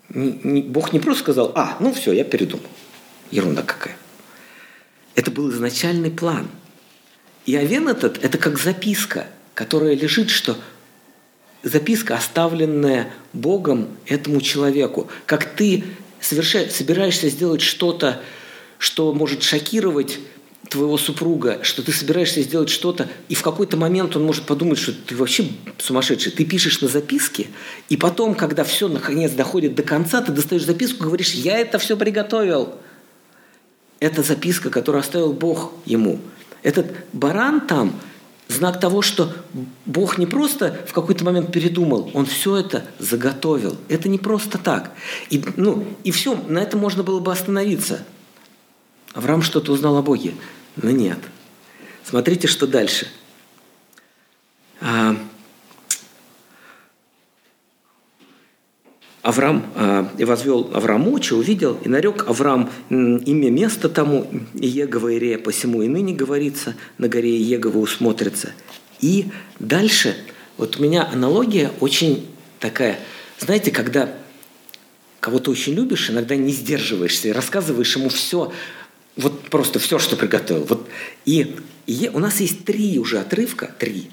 Бог 0.10 0.92
не 0.92 1.00
просто 1.00 1.24
сказал, 1.24 1.54
а, 1.56 1.78
ну 1.80 1.94
все, 1.94 2.12
я 2.12 2.26
передумал. 2.26 2.66
Ерунда 3.32 3.62
какая. 3.62 3.96
Это 5.16 5.32
был 5.32 5.50
изначальный 5.50 6.12
план. 6.12 6.50
И 7.46 7.58
Овен 7.58 7.88
этот, 7.88 8.22
это 8.22 8.38
как 8.38 8.60
записка, 8.60 9.28
которая 9.54 9.96
лежит, 9.96 10.30
что 10.30 10.58
записка, 11.68 12.16
оставленная 12.16 13.10
Богом 13.34 13.90
этому 14.06 14.42
человеку. 14.42 15.08
Как 15.26 15.46
ты 15.56 15.84
совершаешь, 16.20 16.72
собираешься 16.72 17.30
сделать 17.30 17.62
что-то, 17.62 18.22
что 18.78 19.14
может 19.14 19.44
шокировать 19.44 20.20
твоего 20.70 20.98
супруга, 20.98 21.60
что 21.64 21.82
ты 21.82 21.92
собираешься 21.92 22.42
сделать 22.42 22.70
что-то, 22.70 23.08
и 23.30 23.36
в 23.36 23.42
какой-то 23.42 23.78
момент 23.78 24.16
он 24.16 24.26
может 24.26 24.46
подумать, 24.46 24.78
что 24.78 24.92
ты 24.92 25.16
вообще 25.16 25.48
сумасшедший. 25.78 26.32
Ты 26.32 26.46
пишешь 26.46 26.82
на 26.82 26.88
записке, 26.88 27.48
и 27.90 27.98
потом, 27.98 28.36
когда 28.36 28.64
все 28.64 28.88
наконец 28.88 29.32
доходит 29.32 29.76
до 29.76 29.84
конца, 29.84 30.22
ты 30.22 30.32
достаешь 30.32 30.66
записку 30.66 31.04
и 31.04 31.08
говоришь, 31.08 31.34
я 31.34 31.58
это 31.58 31.80
все 31.80 31.96
приготовил. 31.96 32.76
Это 34.00 34.22
записка, 34.22 34.70
которую 34.70 35.02
оставил 35.02 35.34
Бог 35.34 35.74
ему. 35.86 36.20
Этот 36.62 36.88
баран 37.14 37.62
там 37.62 38.00
знак 38.48 38.80
того, 38.80 39.02
что 39.02 39.34
Бог 39.86 40.18
не 40.18 40.26
просто 40.26 40.78
в 40.88 40.94
какой-то 40.94 41.24
момент 41.26 41.52
передумал, 41.52 42.10
Он 42.14 42.26
все 42.26 42.58
это 42.58 42.86
заготовил. 43.00 43.78
Это 43.90 44.10
не 44.10 44.18
просто 44.18 44.58
так. 44.58 44.92
И, 45.30 45.44
ну, 45.56 45.86
и 46.04 46.12
все, 46.12 46.36
на 46.48 46.60
этом 46.60 46.80
можно 46.80 47.04
было 47.04 47.20
бы 47.20 47.32
остановиться. 47.32 48.04
Авраам 49.14 49.42
что-то 49.42 49.72
узнал 49.72 49.98
о 49.98 50.02
Боге. 50.02 50.34
Но 50.76 50.92
нет. 50.92 51.20
Смотрите, 52.04 52.48
что 52.48 52.68
дальше. 52.68 53.08
Авраам 59.28 59.66
а, 59.76 60.10
и 60.18 60.24
возвел 60.24 60.72
Авраам 60.74 61.10
очи, 61.10 61.34
увидел, 61.34 61.78
и 61.84 61.90
нарек 61.90 62.30
Авраам 62.30 62.70
имя 62.90 63.52
место 63.52 63.90
тому, 63.90 64.26
Егова 64.54 65.14
Ирея, 65.14 65.38
посему 65.38 65.82
и 65.82 65.90
ныне 65.90 66.14
говорится, 66.14 66.76
на 66.98 67.10
горе 67.10 67.36
Егова 67.36 67.78
усмотрится. 67.80 68.54
И 69.02 69.26
дальше, 69.60 70.16
вот 70.58 70.80
у 70.80 70.84
меня 70.84 71.10
аналогия 71.12 71.72
очень 71.82 72.26
такая, 72.62 73.00
знаете, 73.40 73.72
когда 73.72 74.16
кого 75.20 75.40
то 75.40 75.52
очень 75.52 75.74
любишь, 75.74 76.10
иногда 76.10 76.38
не 76.38 76.54
сдерживаешься 76.54 77.28
и 77.28 77.32
рассказываешь 77.32 77.98
ему 77.98 78.08
все 78.08 78.54
вот 79.18 79.50
просто 79.50 79.80
все, 79.80 80.00
что 80.00 80.16
приготовил. 80.16 80.64
Вот. 80.64 80.88
И, 81.26 81.58
и 81.86 82.10
у 82.14 82.20
нас 82.20 82.40
есть 82.40 82.64
три 82.64 82.98
уже 82.98 83.20
отрывка, 83.20 83.76
три, 83.78 84.10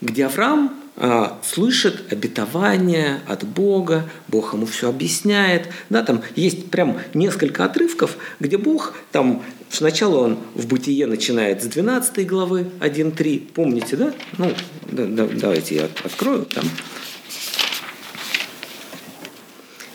где 0.00 0.26
Авраам 0.26 0.74
а, 0.96 1.38
слышит 1.44 2.12
обетование 2.12 3.20
от 3.26 3.44
Бога, 3.44 4.08
Бог 4.26 4.54
ему 4.54 4.66
все 4.66 4.88
объясняет. 4.88 5.68
Да, 5.90 6.02
там 6.02 6.22
есть 6.34 6.70
прям 6.70 6.98
несколько 7.14 7.64
отрывков, 7.64 8.16
где 8.40 8.58
Бог 8.58 8.94
там 9.12 9.42
сначала 9.70 10.24
он 10.24 10.38
в 10.54 10.66
бытие 10.66 11.06
начинает 11.06 11.62
с 11.62 11.66
12 11.66 12.26
главы 12.26 12.66
1.3, 12.80 13.46
помните, 13.54 13.96
да? 13.96 14.12
Ну, 14.38 14.52
да, 14.90 15.04
да, 15.04 15.28
давайте 15.32 15.76
я 15.76 15.88
открою 16.04 16.46
там 16.46 16.64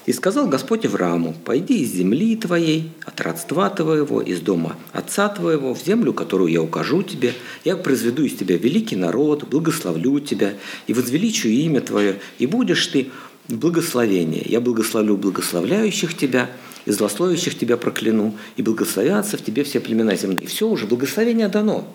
И 0.05 0.11
сказал 0.11 0.47
Господь 0.47 0.85
Аврааму, 0.85 1.33
«Пойди 1.45 1.81
из 1.81 1.93
земли 1.93 2.35
твоей, 2.35 2.91
от 3.05 3.21
родства 3.21 3.69
твоего, 3.69 4.21
из 4.21 4.41
дома 4.41 4.75
отца 4.91 5.29
твоего, 5.29 5.73
в 5.73 5.81
землю, 5.81 6.13
которую 6.13 6.51
я 6.51 6.61
укажу 6.61 7.03
тебе. 7.03 7.33
Я 7.63 7.77
произведу 7.77 8.23
из 8.23 8.35
тебя 8.35 8.57
великий 8.57 8.97
народ, 8.97 9.45
благословлю 9.45 10.19
тебя, 10.19 10.55
и 10.87 10.93
возвеличу 10.93 11.47
имя 11.47 11.79
твое, 11.79 12.19
и 12.37 12.47
будешь 12.47 12.85
ты 12.87 13.11
благословение. 13.47 14.43
Я 14.45 14.59
благословлю 14.59 15.15
благословляющих 15.15 16.17
тебя, 16.17 16.49
и 16.85 16.91
злословящих 16.91 17.57
тебя 17.57 17.77
прокляну, 17.77 18.37
и 18.57 18.61
благословятся 18.61 19.37
в 19.37 19.43
тебе 19.43 19.63
все 19.63 19.79
племена 19.79 20.15
земные». 20.15 20.47
Все 20.47 20.67
уже, 20.67 20.85
благословение 20.85 21.47
дано. 21.47 21.87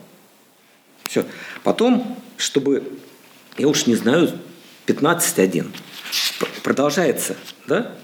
Все. 1.05 1.27
Потом, 1.63 2.17
чтобы, 2.39 2.85
я 3.59 3.69
уж 3.69 3.87
не 3.87 3.97
знаю, 3.97 4.31
15.1. 4.87 5.67
Продолжается, 6.63 7.37
да? 7.67 7.95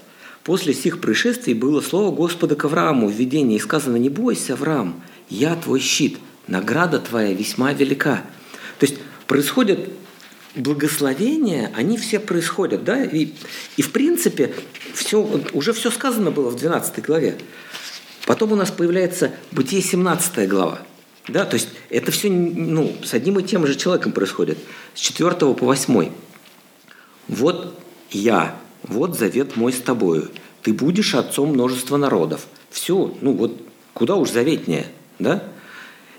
После 0.43 0.73
сих 0.73 1.01
происшествий 1.01 1.53
было 1.55 1.81
слово 1.81 2.15
Господа 2.15 2.55
к 2.55 2.65
Аврааму 2.65 3.07
в 3.07 3.11
видении, 3.11 3.57
и 3.57 3.59
сказано, 3.59 3.95
не 3.95 4.09
бойся, 4.09 4.53
Авраам, 4.53 5.01
я 5.29 5.55
твой 5.55 5.79
щит, 5.79 6.19
награда 6.47 6.99
твоя 6.99 7.33
весьма 7.33 7.73
велика. 7.73 8.23
То 8.77 8.85
есть 8.85 8.99
происходят 9.25 9.89
благословения, 10.55 11.71
они 11.75 11.97
все 11.97 12.19
происходят, 12.19 12.83
да, 12.83 13.03
и, 13.03 13.29
и 13.75 13.81
в 13.81 13.91
принципе 13.91 14.53
все, 14.93 15.19
уже 15.53 15.73
все 15.73 15.89
сказано 15.91 16.31
было 16.31 16.49
в 16.49 16.55
12 16.55 17.03
главе. 17.03 17.37
Потом 18.25 18.51
у 18.51 18.55
нас 18.55 18.71
появляется 18.71 19.31
Бытие 19.51 19.81
17 19.81 20.47
глава. 20.49 20.79
Да, 21.27 21.45
то 21.45 21.55
есть 21.55 21.69
это 21.89 22.11
все 22.11 22.29
ну, 22.29 22.95
с 23.03 23.13
одним 23.13 23.39
и 23.39 23.43
тем 23.43 23.65
же 23.65 23.75
человеком 23.75 24.11
происходит. 24.11 24.59
С 24.93 24.99
4 24.99 25.31
по 25.31 25.53
8. 25.53 26.11
Вот 27.27 27.84
я, 28.15 28.55
вот 28.83 29.17
завет 29.17 29.55
мой 29.55 29.73
с 29.73 29.79
тобою. 29.79 30.29
Ты 30.61 30.73
будешь 30.73 31.15
отцом 31.15 31.49
множества 31.49 31.97
народов. 31.97 32.47
Все, 32.69 33.15
ну 33.21 33.33
вот 33.33 33.61
куда 33.93 34.15
уж 34.15 34.31
заветнее, 34.31 34.87
да? 35.19 35.43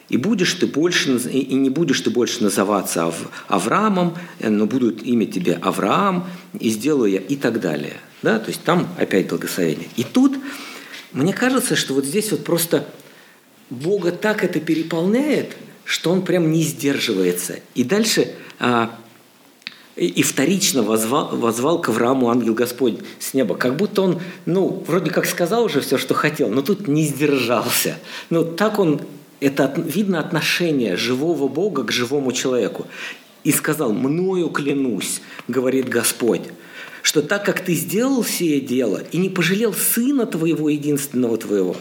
И 0.08 0.16
будешь 0.18 0.54
ты 0.54 0.66
больше, 0.66 1.16
и 1.16 1.54
не 1.54 1.68
будешь 1.68 2.00
ты 2.00 2.10
больше 2.10 2.42
называться 2.42 3.06
Ав, 3.06 3.28
Авраамом, 3.48 4.16
э, 4.38 4.48
но 4.48 4.66
будут 4.66 5.02
имя 5.02 5.26
тебе 5.26 5.54
Авраам, 5.54 6.28
и 6.60 6.70
сделаю 6.70 7.10
я, 7.10 7.18
и 7.18 7.34
так 7.34 7.60
далее. 7.60 7.96
Да? 8.22 8.38
То 8.38 8.48
есть 8.48 8.62
там 8.62 8.88
опять 8.98 9.28
благословение. 9.28 9.88
И 9.96 10.04
тут 10.04 10.38
мне 11.12 11.32
кажется, 11.32 11.74
что 11.74 11.94
вот 11.94 12.04
здесь 12.04 12.30
вот 12.30 12.44
просто 12.44 12.86
Бога 13.68 14.12
так 14.12 14.44
это 14.44 14.60
переполняет, 14.60 15.56
что 15.84 16.12
он 16.12 16.22
прям 16.22 16.52
не 16.52 16.62
сдерживается. 16.62 17.58
И 17.74 17.82
дальше 17.82 18.32
а, 18.60 18.96
и 19.96 20.22
вторично 20.22 20.82
возвал, 20.82 21.34
возвал 21.36 21.80
к 21.80 21.88
Аврааму 21.88 22.28
ангел 22.28 22.52
Господь 22.52 22.98
с 23.18 23.32
неба. 23.32 23.56
Как 23.56 23.76
будто 23.76 24.02
он, 24.02 24.20
ну, 24.44 24.84
вроде 24.86 25.10
как 25.10 25.24
сказал 25.24 25.64
уже 25.64 25.80
все, 25.80 25.96
что 25.96 26.12
хотел, 26.12 26.50
но 26.50 26.60
тут 26.60 26.86
не 26.86 27.04
сдержался. 27.04 27.98
Ну, 28.28 28.44
так 28.44 28.78
он, 28.78 29.00
это 29.40 29.72
видно 29.76 30.20
отношение 30.20 30.96
живого 30.96 31.48
Бога 31.48 31.82
к 31.82 31.92
живому 31.92 32.32
человеку. 32.32 32.86
И 33.42 33.52
сказал, 33.52 33.92
мною 33.92 34.48
клянусь, 34.50 35.22
говорит 35.48 35.88
Господь, 35.88 36.42
что 37.00 37.22
так 37.22 37.46
как 37.46 37.60
ты 37.60 37.72
сделал 37.74 38.22
сие 38.22 38.60
дело 38.60 39.02
и 39.12 39.16
не 39.16 39.30
пожалел 39.30 39.72
сына 39.72 40.26
твоего, 40.26 40.68
единственного 40.68 41.38
твоего, 41.38 41.76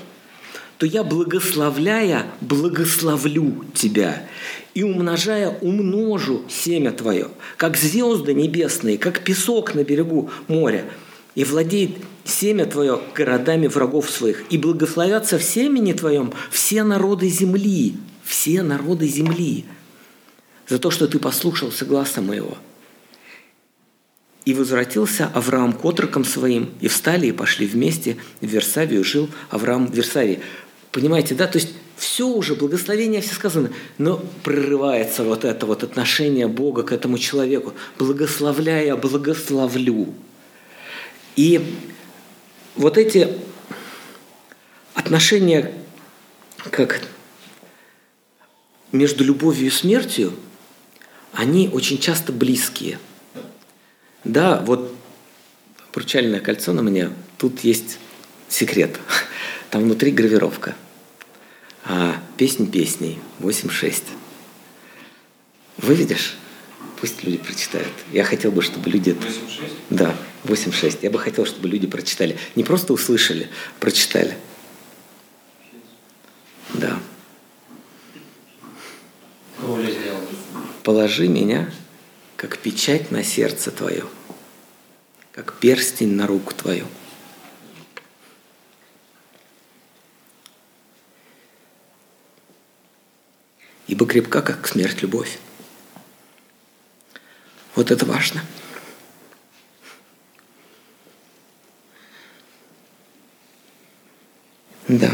то 0.77 0.85
я, 0.85 1.03
благословляя, 1.03 2.27
благословлю 2.41 3.65
тебя, 3.73 4.23
и 4.75 4.83
умножая, 4.83 5.57
умножу 5.61 6.43
семя 6.49 6.91
твое, 6.91 7.29
как 7.57 7.77
звезды 7.77 8.33
небесные, 8.33 8.97
как 8.97 9.23
песок 9.23 9.73
на 9.73 9.83
берегу 9.83 10.29
моря, 10.49 10.85
и 11.33 11.45
владеет 11.45 11.91
семя 12.25 12.65
твое 12.65 12.99
городами 13.15 13.67
врагов 13.67 14.09
своих, 14.09 14.43
и 14.49 14.57
благословятся 14.57 15.39
в 15.39 15.43
семени 15.43 15.93
твоем 15.93 16.33
все 16.51 16.83
народы 16.83 17.29
земли, 17.29 17.95
все 18.23 18.63
народы 18.63 19.07
земли, 19.07 19.63
за 20.67 20.77
то, 20.77 20.91
что 20.91 21.07
ты 21.07 21.19
послушался 21.19 21.85
гласа 21.85 22.21
моего. 22.21 22.57
И 24.43 24.53
возвратился 24.53 25.31
Авраам 25.33 25.73
к 25.73 25.83
отрокам 25.85 26.25
своим, 26.25 26.69
и 26.81 26.89
встали 26.89 27.27
и 27.27 27.31
пошли 27.31 27.65
вместе 27.65 28.17
в 28.41 28.45
Версавию, 28.45 29.03
жил 29.03 29.29
Авраам 29.49 29.87
в 29.87 29.95
Версавии. 29.95 30.41
Понимаете, 30.91 31.33
да? 31.33 31.47
То 31.47 31.57
есть 31.57 31.73
все 31.97 32.27
уже, 32.27 32.55
благословение 32.55 33.21
все 33.21 33.35
сказано, 33.35 33.71
но 33.97 34.17
прорывается 34.43 35.23
вот 35.23 35.45
это 35.45 35.65
вот 35.65 35.83
отношение 35.83 36.47
Бога 36.47 36.83
к 36.83 36.91
этому 36.91 37.17
человеку. 37.17 37.73
Благословляя, 37.97 38.95
благословлю. 38.95 40.13
И 41.35 41.75
вот 42.75 42.97
эти 42.97 43.29
отношения 44.93 45.73
как 46.71 47.01
между 48.91 49.23
любовью 49.23 49.67
и 49.67 49.71
смертью, 49.71 50.33
они 51.31 51.69
очень 51.71 51.97
часто 51.97 52.33
близкие. 52.33 52.99
Да, 54.23 54.61
вот 54.65 54.93
пручальное 55.91 56.39
кольцо 56.39 56.73
на 56.73 56.81
мне, 56.81 57.09
тут 57.37 57.61
есть 57.61 57.99
секрет. 58.49 58.99
Там 59.69 59.83
внутри 59.83 60.11
гравировка– 60.11 60.75
а, 61.85 62.19
песнь 62.37 62.69
песней 62.69 63.19
8.6. 63.39 64.03
Выведешь? 65.77 66.35
Пусть 66.99 67.23
люди 67.23 67.37
прочитают. 67.37 67.93
Я 68.11 68.23
хотел 68.23 68.51
бы, 68.51 68.61
чтобы 68.61 68.89
люди... 68.89 69.11
8.6? 69.11 69.71
Да, 69.91 70.15
8.6. 70.45 70.99
Я 71.03 71.11
бы 71.11 71.19
хотел, 71.19 71.45
чтобы 71.45 71.67
люди 71.67 71.85
прочитали. 71.85 72.37
Не 72.55 72.63
просто 72.63 72.93
услышали, 72.93 73.49
прочитали. 73.79 74.37
Да. 76.73 76.99
Положи 80.83 81.27
меня, 81.27 81.71
как 82.35 82.57
печать 82.57 83.11
на 83.11 83.23
сердце 83.23 83.71
твое, 83.71 84.05
как 85.31 85.53
перстень 85.59 86.13
на 86.13 86.27
руку 86.27 86.53
твою. 86.53 86.85
Ибо 93.87 94.05
крепка, 94.05 94.41
как 94.41 94.67
смерть, 94.67 95.01
любовь. 95.01 95.37
Вот 97.75 97.91
это 97.91 98.05
важно. 98.05 98.41
Да. 104.87 105.11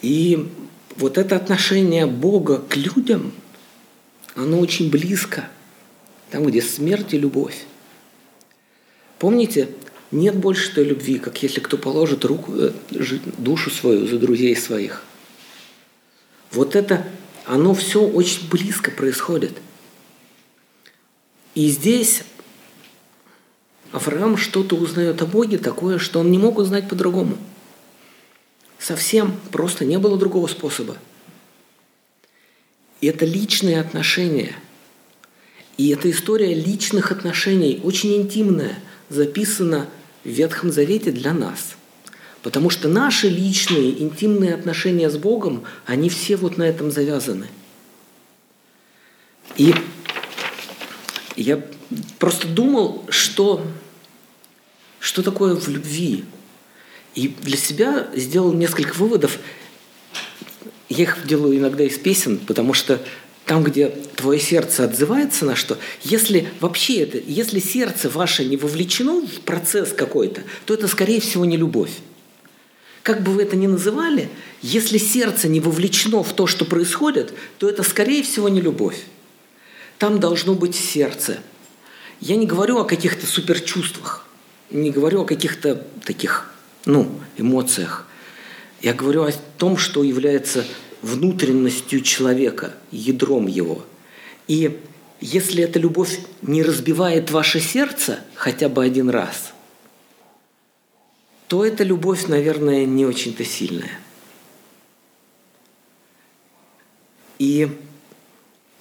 И 0.00 0.48
вот 0.96 1.18
это 1.18 1.36
отношение 1.36 2.06
Бога 2.06 2.58
к 2.58 2.76
людям, 2.76 3.32
оно 4.34 4.58
очень 4.58 4.90
близко. 4.90 5.48
Там, 6.30 6.46
где 6.46 6.62
смерть 6.62 7.14
и 7.14 7.18
любовь. 7.18 7.64
Помните, 9.18 9.68
нет 10.10 10.36
больше 10.36 10.74
той 10.74 10.84
любви, 10.84 11.18
как 11.18 11.42
если 11.42 11.60
кто 11.60 11.76
положит 11.76 12.24
руку, 12.24 12.52
э, 12.54 12.72
душу 13.38 13.70
свою 13.70 14.06
за 14.06 14.18
друзей 14.18 14.56
своих– 14.56 15.04
вот 16.52 16.76
это, 16.76 17.06
оно 17.46 17.74
все 17.74 18.02
очень 18.02 18.48
близко 18.48 18.90
происходит. 18.90 19.52
И 21.54 21.68
здесь 21.68 22.22
Авраам 23.90 24.36
что-то 24.36 24.76
узнает 24.76 25.20
о 25.22 25.26
Боге 25.26 25.58
такое, 25.58 25.98
что 25.98 26.20
он 26.20 26.30
не 26.30 26.38
мог 26.38 26.58
узнать 26.58 26.88
по-другому. 26.88 27.36
Совсем 28.78 29.38
просто 29.50 29.84
не 29.84 29.98
было 29.98 30.16
другого 30.16 30.46
способа. 30.46 30.96
И 33.00 33.06
это 33.06 33.24
личные 33.24 33.80
отношения. 33.80 34.54
И 35.76 35.90
эта 35.90 36.10
история 36.10 36.54
личных 36.54 37.12
отношений, 37.12 37.80
очень 37.82 38.14
интимная, 38.16 38.78
записана 39.08 39.88
в 40.24 40.28
Ветхом 40.28 40.70
Завете 40.70 41.10
для 41.12 41.32
нас– 41.32 41.76
Потому 42.42 42.70
что 42.70 42.88
наши 42.88 43.28
личные, 43.28 44.02
интимные 44.02 44.54
отношения 44.54 45.08
с 45.08 45.16
Богом, 45.16 45.62
они 45.86 46.08
все 46.08 46.36
вот 46.36 46.58
на 46.58 46.64
этом 46.64 46.90
завязаны. 46.90 47.46
И 49.56 49.74
я 51.36 51.62
просто 52.18 52.48
думал, 52.48 53.04
что, 53.08 53.64
что 54.98 55.22
такое 55.22 55.54
в 55.54 55.68
любви. 55.68 56.24
И 57.14 57.28
для 57.28 57.56
себя 57.56 58.08
сделал 58.14 58.52
несколько 58.52 58.94
выводов. 58.94 59.38
Я 60.88 61.04
их 61.04 61.26
делаю 61.26 61.58
иногда 61.58 61.84
из 61.84 61.96
песен, 61.96 62.38
потому 62.38 62.74
что 62.74 63.00
там, 63.46 63.62
где 63.62 63.88
твое 63.88 64.40
сердце 64.40 64.84
отзывается 64.84 65.44
на 65.44 65.54
что, 65.54 65.78
если 66.02 66.48
вообще 66.60 67.02
это, 67.02 67.18
если 67.18 67.60
сердце 67.60 68.08
ваше 68.08 68.44
не 68.44 68.56
вовлечено 68.56 69.26
в 69.26 69.40
процесс 69.40 69.92
какой-то, 69.92 70.42
то 70.64 70.74
это, 70.74 70.88
скорее 70.88 71.20
всего, 71.20 71.44
не 71.44 71.56
любовь. 71.56 71.92
Как 73.02 73.22
бы 73.22 73.32
вы 73.32 73.42
это 73.42 73.56
ни 73.56 73.66
называли, 73.66 74.28
если 74.60 74.96
сердце 74.96 75.48
не 75.48 75.58
вовлечено 75.58 76.22
в 76.22 76.32
то, 76.32 76.46
что 76.46 76.64
происходит, 76.64 77.34
то 77.58 77.68
это, 77.68 77.82
скорее 77.82 78.22
всего, 78.22 78.48
не 78.48 78.60
любовь. 78.60 79.02
Там 79.98 80.20
должно 80.20 80.54
быть 80.54 80.76
сердце. 80.76 81.38
Я 82.20 82.36
не 82.36 82.46
говорю 82.46 82.78
о 82.78 82.84
каких-то 82.84 83.26
суперчувствах, 83.26 84.26
не 84.70 84.90
говорю 84.90 85.22
о 85.22 85.24
каких-то 85.24 85.84
таких, 86.04 86.52
ну, 86.84 87.10
эмоциях. 87.36 88.06
Я 88.80 88.94
говорю 88.94 89.24
о 89.24 89.32
том, 89.58 89.76
что 89.76 90.04
является 90.04 90.64
внутренностью 91.02 92.00
человека, 92.02 92.74
ядром 92.92 93.48
его. 93.48 93.84
И 94.46 94.78
если 95.20 95.64
эта 95.64 95.80
любовь 95.80 96.20
не 96.42 96.62
разбивает 96.62 97.32
ваше 97.32 97.58
сердце 97.58 98.20
хотя 98.36 98.68
бы 98.68 98.84
один 98.84 99.10
раз– 99.10 99.51
то 101.52 101.66
эта 101.66 101.84
любовь, 101.84 102.28
наверное, 102.28 102.86
не 102.86 103.04
очень-то 103.04 103.44
сильная. 103.44 104.00
И 107.38 107.68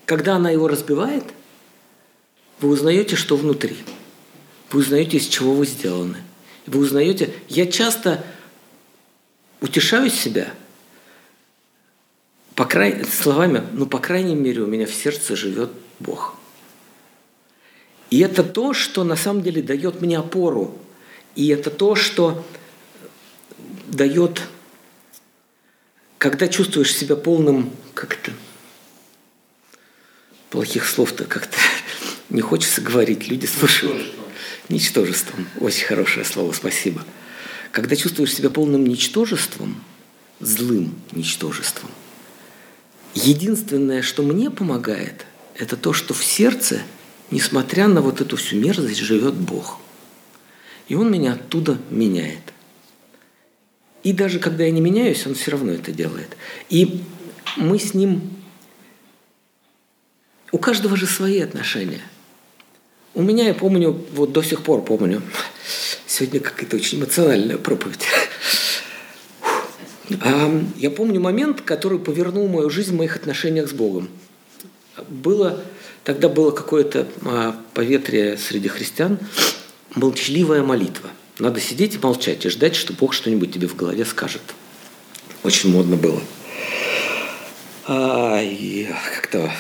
когда 0.06 0.38
она 0.38 0.52
его 0.52 0.70
разбивает, 0.70 1.26
вы 2.62 2.70
узнаете, 2.70 3.18
что 3.18 3.36
внутри. 3.36 3.76
Вы 4.70 4.80
узнаете, 4.80 5.18
из 5.18 5.28
чего 5.28 5.54
вы 5.54 5.66
сделаны. 5.66 6.20
Вы 6.66 6.80
узнаете, 6.80 7.34
я 7.50 7.70
часто 7.70 8.24
утешаю 9.60 10.10
себя, 10.10 10.54
по 12.56 12.64
край... 12.64 13.04
словами, 13.04 13.64
ну, 13.74 13.86
по 13.86 14.00
крайней 14.00 14.36
мере, 14.36 14.62
у 14.62 14.68
меня 14.68 14.86
в 14.86 14.94
сердце 14.94 15.36
живет 15.36 15.72
Бог. 16.00 16.36
И 18.10 18.20
это 18.22 18.46
то, 18.46 18.74
что 18.74 19.04
на 19.04 19.18
самом 19.18 19.44
деле 19.44 19.62
дает 19.62 20.00
мне 20.00 20.18
опору. 20.18 20.78
И 21.36 21.50
это 21.50 21.70
то, 21.70 21.96
что 21.96 22.46
дает, 23.92 24.42
когда 26.18 26.48
чувствуешь 26.48 26.96
себя 26.96 27.16
полным, 27.16 27.72
как 27.94 28.16
то 28.16 28.32
плохих 30.50 30.86
слов-то 30.86 31.26
как-то 31.26 31.58
не 32.30 32.42
хочется 32.42 32.82
говорить, 32.82 33.28
люди 33.28 33.46
слушают. 33.46 34.14
Ничтожеством. 34.70 35.48
Очень 35.60 35.86
хорошее 35.86 36.26
слово, 36.26 36.54
спасибо. 36.54 37.04
Когда 37.72 37.96
чувствуешь 37.96 38.34
себя 38.34 38.50
полным 38.50 38.86
ничтожеством, 38.86 39.82
злым 40.40 40.96
ничтожеством, 41.12 41.90
единственное, 43.14 44.02
что 44.02 44.24
мне 44.24 44.50
помогает, 44.50 45.26
это 45.56 45.76
то, 45.76 45.92
что 45.92 46.14
в 46.14 46.24
сердце, 46.24 46.82
несмотря 47.32 47.88
на 47.88 48.02
вот 48.02 48.22
эту 48.22 48.38
всю 48.38 48.58
мерзость, 48.58 49.00
живет 49.00 49.34
Бог. 49.34 49.80
И 50.88 50.96
Он 50.96 51.12
меня 51.12 51.34
оттуда 51.34 51.78
меняет. 51.90 52.54
И 54.04 54.14
даже 54.14 54.40
когда 54.40 54.64
я 54.64 54.72
не 54.72 54.82
меняюсь, 54.82 55.26
Он 55.28 55.36
все 55.36 55.52
равно 55.52 55.74
это 55.74 55.92
делает. 55.92 56.36
И 56.70 57.04
мы 57.58 57.80
с 57.80 57.94
Ним... 57.94 58.22
У 60.52 60.58
каждого 60.58 60.98
же 60.98 61.08
свои 61.08 61.40
отношения. 61.40 62.02
У 63.14 63.22
меня, 63.22 63.48
я 63.48 63.54
помню, 63.54 63.92
вот 64.14 64.32
до 64.32 64.42
сих 64.42 64.64
пор 64.64 64.84
помню, 64.84 65.22
сегодня 66.08 66.40
какая-то 66.40 66.76
очень 66.76 67.00
эмоциональная 67.00 67.58
проповедь. 67.58 68.06
Я 70.78 70.92
помню 70.92 71.22
момент, 71.22 71.62
который 71.62 72.00
повернул 72.00 72.48
мою 72.48 72.70
жизнь 72.70 72.92
в 72.92 72.98
моих 72.98 73.16
отношениях 73.16 73.70
с 73.70 73.74
Богом. 73.74 74.10
Было, 75.08 75.64
тогда 76.04 76.28
было 76.28 76.52
какое-то 76.52 77.08
а, 77.24 77.56
поветрие 77.74 78.38
среди 78.38 78.68
христиан, 78.68 79.20
молчаливая 79.96 80.64
молитва. 80.64 81.10
Надо 81.42 81.60
сидеть 81.60 81.96
и 81.96 81.98
молчать, 81.98 82.46
и 82.46 82.50
ждать, 82.50 82.76
что 82.76 82.94
Бог 82.94 83.14
что-нибудь 83.14 83.52
тебе 83.52 83.68
в 83.68 83.76
голове 83.76 84.06
скажет. 84.06 84.44
Очень 85.42 85.72
модно 85.72 85.96
было. 85.96 86.22
А, 87.88 88.40
и 88.44 88.88
как-то 89.16 89.52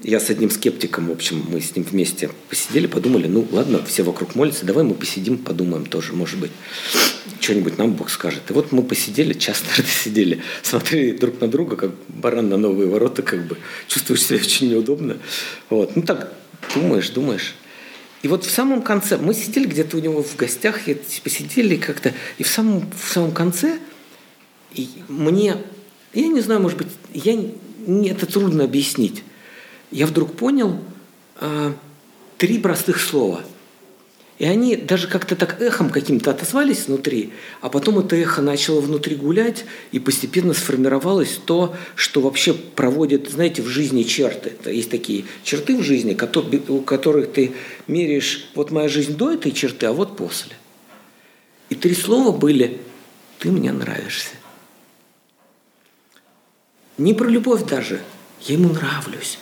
я 0.00 0.18
с 0.18 0.28
одним 0.28 0.50
скептиком, 0.50 1.06
в 1.06 1.12
общем, 1.12 1.46
мы 1.48 1.60
с 1.60 1.76
ним 1.76 1.84
вместе 1.84 2.30
посидели, 2.48 2.88
подумали, 2.88 3.28
ну 3.28 3.46
ладно, 3.52 3.80
все 3.84 4.02
вокруг 4.02 4.34
молятся, 4.34 4.66
давай 4.66 4.82
мы 4.82 4.94
посидим, 4.94 5.38
подумаем 5.38 5.86
тоже, 5.86 6.14
может 6.14 6.40
быть, 6.40 6.50
что-нибудь 7.38 7.78
нам 7.78 7.92
Бог 7.92 8.10
скажет. 8.10 8.42
И 8.50 8.52
вот 8.52 8.72
мы 8.72 8.82
посидели, 8.82 9.32
час, 9.32 9.62
сидели, 10.02 10.42
смотрели 10.64 11.16
друг 11.16 11.40
на 11.40 11.46
друга, 11.46 11.76
как 11.76 11.92
баран 12.08 12.48
на 12.48 12.56
новые 12.56 12.88
ворота, 12.88 13.22
как 13.22 13.46
бы, 13.46 13.56
чувствуешь 13.86 14.24
себя 14.24 14.40
очень 14.40 14.70
неудобно. 14.70 15.16
Вот, 15.68 15.94
ну 15.94 16.02
так, 16.02 16.32
думаешь, 16.74 17.10
думаешь. 17.10 17.54
И 18.22 18.28
вот 18.28 18.44
в 18.44 18.50
самом 18.50 18.82
конце, 18.82 19.16
мы 19.16 19.32
сидели 19.34 19.66
где-то 19.66 19.96
у 19.96 20.00
него 20.00 20.22
в 20.22 20.36
гостях, 20.36 20.88
и 20.88 20.94
посидели 21.24 21.76
как-то, 21.76 22.12
и 22.38 22.42
в 22.42 22.48
самом, 22.48 22.90
в 22.90 23.12
самом 23.12 23.32
конце 23.32 23.78
и 24.72 24.88
мне, 25.08 25.56
я 26.12 26.28
не 26.28 26.40
знаю, 26.40 26.60
может 26.60 26.78
быть, 26.78 26.88
я, 27.12 27.34
это 28.10 28.26
трудно 28.26 28.64
объяснить 28.64 29.24
я 29.90 30.06
вдруг 30.06 30.36
понял 30.36 30.78
э, 31.40 31.72
три 32.38 32.58
простых 32.58 33.00
слова. 33.00 33.42
И 34.40 34.46
они 34.46 34.74
даже 34.74 35.06
как-то 35.06 35.36
так 35.36 35.60
эхом 35.60 35.90
каким-то 35.90 36.30
отозвались 36.30 36.86
внутри, 36.86 37.30
а 37.60 37.68
потом 37.68 37.98
это 37.98 38.16
эхо 38.16 38.40
начало 38.40 38.80
внутри 38.80 39.14
гулять, 39.14 39.66
и 39.92 39.98
постепенно 39.98 40.54
сформировалось 40.54 41.38
то, 41.44 41.76
что 41.94 42.22
вообще 42.22 42.54
проводит, 42.54 43.28
знаете, 43.28 43.60
в 43.60 43.66
жизни 43.66 44.02
черты. 44.02 44.54
Есть 44.64 44.88
такие 44.90 45.26
черты 45.44 45.76
в 45.76 45.82
жизни, 45.82 46.18
у 46.68 46.80
которых 46.80 47.32
ты 47.32 47.52
меряешь, 47.86 48.48
вот 48.54 48.70
моя 48.70 48.88
жизнь 48.88 49.14
до 49.14 49.30
этой 49.30 49.52
черты, 49.52 49.84
а 49.84 49.92
вот 49.92 50.16
после. 50.16 50.56
И 51.68 51.74
три 51.74 51.94
слова 51.94 52.34
были 52.34 52.80
«ты 53.40 53.50
мне 53.50 53.72
нравишься». 53.72 54.36
Не 56.96 57.12
про 57.12 57.28
любовь 57.28 57.64
даже, 57.66 58.00
я 58.46 58.54
ему 58.54 58.70
нравлюсь. 58.70 59.38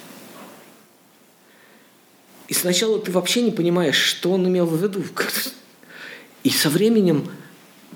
И 2.48 2.54
сначала 2.54 2.98
ты 2.98 3.12
вообще 3.12 3.42
не 3.42 3.50
понимаешь, 3.50 3.96
что 3.96 4.32
он 4.32 4.46
имел 4.48 4.66
в 4.66 4.82
виду. 4.82 5.04
И 6.44 6.50
со 6.50 6.70
временем 6.70 7.30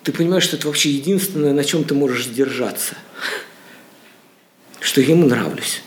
ты 0.02 0.12
понимаешь, 0.12 0.44
что 0.44 0.56
это 0.56 0.66
вообще 0.66 0.90
единственное, 0.90 1.54
на 1.54 1.64
чем 1.64 1.84
ты 1.84 1.94
можешь 1.94 2.26
сдержаться. 2.26 2.94
Что 4.80 5.00
я 5.00 5.08
ему 5.08 5.26
нравлюсь. 5.26 5.82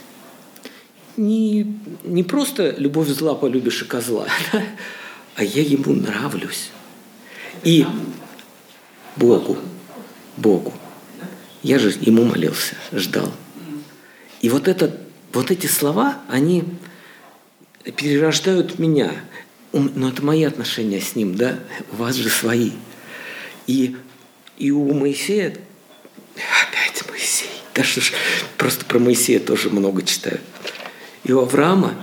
Не, 1.15 1.77
не 2.03 2.23
просто 2.23 2.75
любовь 2.77 3.07
зла 3.09 3.35
полюбишь 3.35 3.83
и 3.83 3.85
козла, 3.85 4.27
а 5.35 5.43
я 5.43 5.61
ему 5.61 5.93
нравлюсь. 5.93 6.71
И 7.63 7.85
Богу, 9.15 9.57
Богу. 10.37 10.73
Я 11.63 11.79
же 11.79 11.93
ему 12.01 12.25
молился, 12.25 12.75
ждал. 12.91 13.31
И 14.41 14.49
вот, 14.49 14.67
это, 14.67 14.97
вот 15.33 15.51
эти 15.51 15.67
слова, 15.67 16.19
они 16.27 16.65
перерождают 17.91 18.79
меня. 18.79 19.11
Но 19.71 20.09
это 20.09 20.23
мои 20.23 20.43
отношения 20.43 21.01
с 21.01 21.15
ним, 21.15 21.35
да? 21.35 21.59
У 21.91 21.97
вас 21.97 22.15
же 22.15 22.29
свои. 22.29 22.71
И, 23.67 23.95
и 24.57 24.71
у 24.71 24.93
Моисея, 24.93 25.55
опять 26.35 27.03
Моисей, 27.09 27.49
да 27.73 27.83
что 27.83 28.01
ж, 28.01 28.13
просто 28.57 28.85
про 28.85 28.99
Моисея 28.99 29.39
тоже 29.39 29.69
много 29.69 30.01
читаю. 30.03 30.39
И 31.23 31.33
у 31.33 31.39
Авраама 31.41 31.95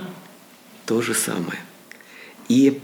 то 0.85 1.01
же 1.01 1.13
самое. 1.15 1.59
И 2.47 2.79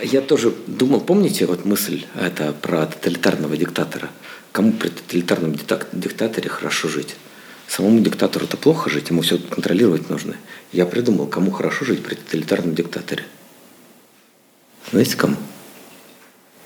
я 0.00 0.22
тоже 0.22 0.54
думал, 0.66 1.00
помните 1.00 1.46
вот 1.46 1.64
мысль 1.64 2.04
это 2.14 2.52
про 2.52 2.86
тоталитарного 2.86 3.56
диктатора? 3.56 4.10
Кому 4.52 4.72
при 4.72 4.88
тоталитарном 4.88 5.54
диктаторе 5.54 6.48
хорошо 6.48 6.88
жить? 6.88 7.16
Самому 7.70 8.00
диктатору 8.00 8.46
это 8.46 8.56
плохо 8.56 8.90
жить, 8.90 9.10
ему 9.10 9.22
все 9.22 9.38
контролировать 9.38 10.10
нужно. 10.10 10.36
Я 10.72 10.86
придумал, 10.86 11.28
кому 11.28 11.52
хорошо 11.52 11.84
жить 11.84 12.02
при 12.02 12.16
тоталитарном 12.16 12.74
диктаторе. 12.74 13.22
Знаете, 14.90 15.16
кому? 15.16 15.36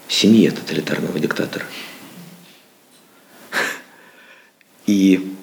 Семье 0.09 0.51
тоталитарного 0.51 1.21
диктатора. 1.21 1.67
И 4.87 5.35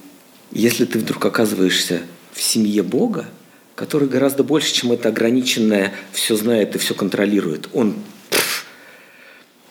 если 0.50 0.86
ты 0.86 0.98
вдруг 0.98 1.24
оказываешься 1.24 2.02
в 2.34 2.42
семье 2.42 2.82
Бога, 2.82 3.30
который 3.76 4.08
гораздо 4.08 4.44
больше, 4.44 4.74
чем 4.74 4.92
это 4.92 5.10
ограниченное, 5.10 5.94
все 6.12 6.36
знает 6.36 6.74
и 6.74 6.80
все 6.80 6.96
контролирует, 6.96 7.70
он... 7.74 7.98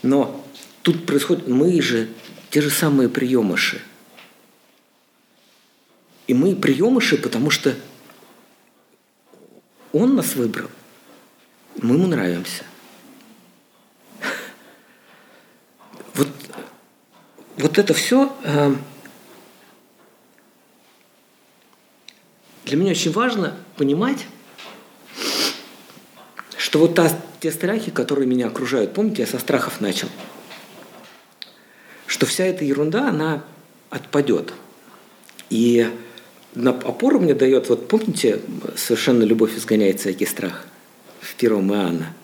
Но 0.04 0.46
тут 0.82 1.04
происходит, 1.04 1.48
мы 1.48 1.82
же 1.82 2.10
те 2.50 2.60
же 2.60 2.70
самые 2.70 3.08
приемыши– 3.08 3.82
и 6.30 6.34
мы 6.34 6.54
приемыши, 6.54 7.18
потому 7.18 7.50
что 7.50 7.74
он 9.92 10.14
нас 10.14 10.36
выбрал. 10.36 10.70
Мы 11.82 11.96
ему 11.96 12.06
нравимся. 12.06 12.62
Вот, 16.14 16.28
вот 17.56 17.78
это 17.78 17.94
все 17.94 18.32
э, 18.44 18.76
для 22.64 22.76
меня 22.76 22.92
очень 22.92 23.10
важно 23.10 23.56
понимать, 23.76 24.24
что 26.56 26.78
вот 26.78 26.94
та, 26.94 27.10
те 27.40 27.50
страхи, 27.50 27.90
которые 27.90 28.28
меня 28.28 28.46
окружают, 28.46 28.94
помните, 28.94 29.22
я 29.22 29.26
со 29.26 29.40
страхов 29.40 29.80
начал, 29.80 30.08
что 32.06 32.24
вся 32.24 32.44
эта 32.44 32.64
ерунда, 32.64 33.08
она 33.08 33.42
отпадет. 33.90 34.54
И 35.48 35.92
на 36.54 36.70
опору 36.70 37.20
мне 37.20 37.34
дает, 37.34 37.68
вот 37.68 37.88
помните, 37.88 38.40
совершенно 38.76 39.22
любовь 39.22 39.56
изгоняет 39.56 40.00
всякий 40.00 40.26
страх 40.26 40.66
в 41.20 41.34
первом 41.34 41.72
Иоанна. 41.72 42.14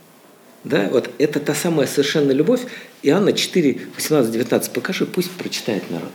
Да, 0.65 0.89
вот 0.91 1.11
это 1.19 1.39
та 1.39 1.55
самая 1.55 1.87
совершенная 1.87 2.35
любовь. 2.35 2.63
Иоанна 3.03 3.33
4, 3.33 3.81
18, 3.95 4.33
19. 4.33 4.73
Покажи, 4.73 5.07
пусть 5.07 5.31
прочитает 5.31 5.85
народ. 5.91 6.11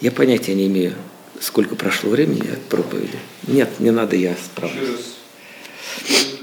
Я 0.00 0.12
понятия 0.12 0.54
не 0.54 0.68
имею, 0.68 0.94
сколько 1.40 1.74
прошло 1.74 2.10
времени 2.10 2.48
от 2.48 2.62
проповеди. 2.62 3.18
Нет, 3.48 3.80
не 3.80 3.90
надо, 3.90 4.14
я 4.14 4.36
справлюсь. 4.36 5.16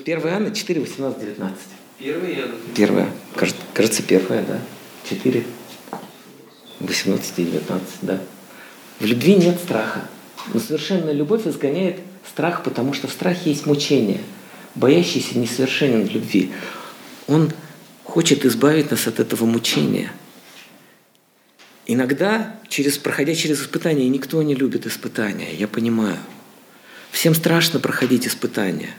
1 0.02 0.20
Иоанна 0.20 0.54
4, 0.54 0.82
18, 0.82 1.20
19. 1.22 1.75
Первая? 1.98 2.48
Первая. 2.76 3.10
Кажется, 3.36 3.62
кажется, 3.74 4.04
первая, 4.04 4.44
да. 4.44 4.60
Четыре. 5.10 5.46
18 6.80 7.40
и 7.40 7.46
19, 7.46 7.88
да. 8.02 8.22
В 9.00 9.06
любви 9.06 9.36
нет 9.36 9.60
страха. 9.60 10.02
Но 10.54 10.60
совершенная 10.60 11.14
любовь 11.14 11.48
изгоняет 11.48 12.00
страх, 12.28 12.64
потому 12.64 12.94
что 12.94 13.08
в 13.08 13.12
страхе 13.12 13.50
есть 13.50 13.66
мучение. 13.66 14.22
Боящийся 14.76 15.38
несовершенен 15.38 16.08
в 16.08 16.12
любви. 16.12 16.52
Он 17.28 17.52
хочет 18.04 18.46
избавить 18.46 18.92
нас 18.92 19.08
от 19.08 19.20
этого 19.20 19.46
мучения. 19.46 20.12
Иногда, 21.88 22.60
через, 22.68 22.98
проходя 22.98 23.36
через 23.36 23.62
испытания, 23.62 24.10
никто 24.10 24.42
не 24.42 24.56
любит 24.56 24.86
испытания, 24.86 25.54
я 25.54 25.68
понимаю. 25.68 26.18
Всем 27.12 27.34
страшно 27.36 27.80
проходить 27.80 28.28
испытания. 28.28 28.90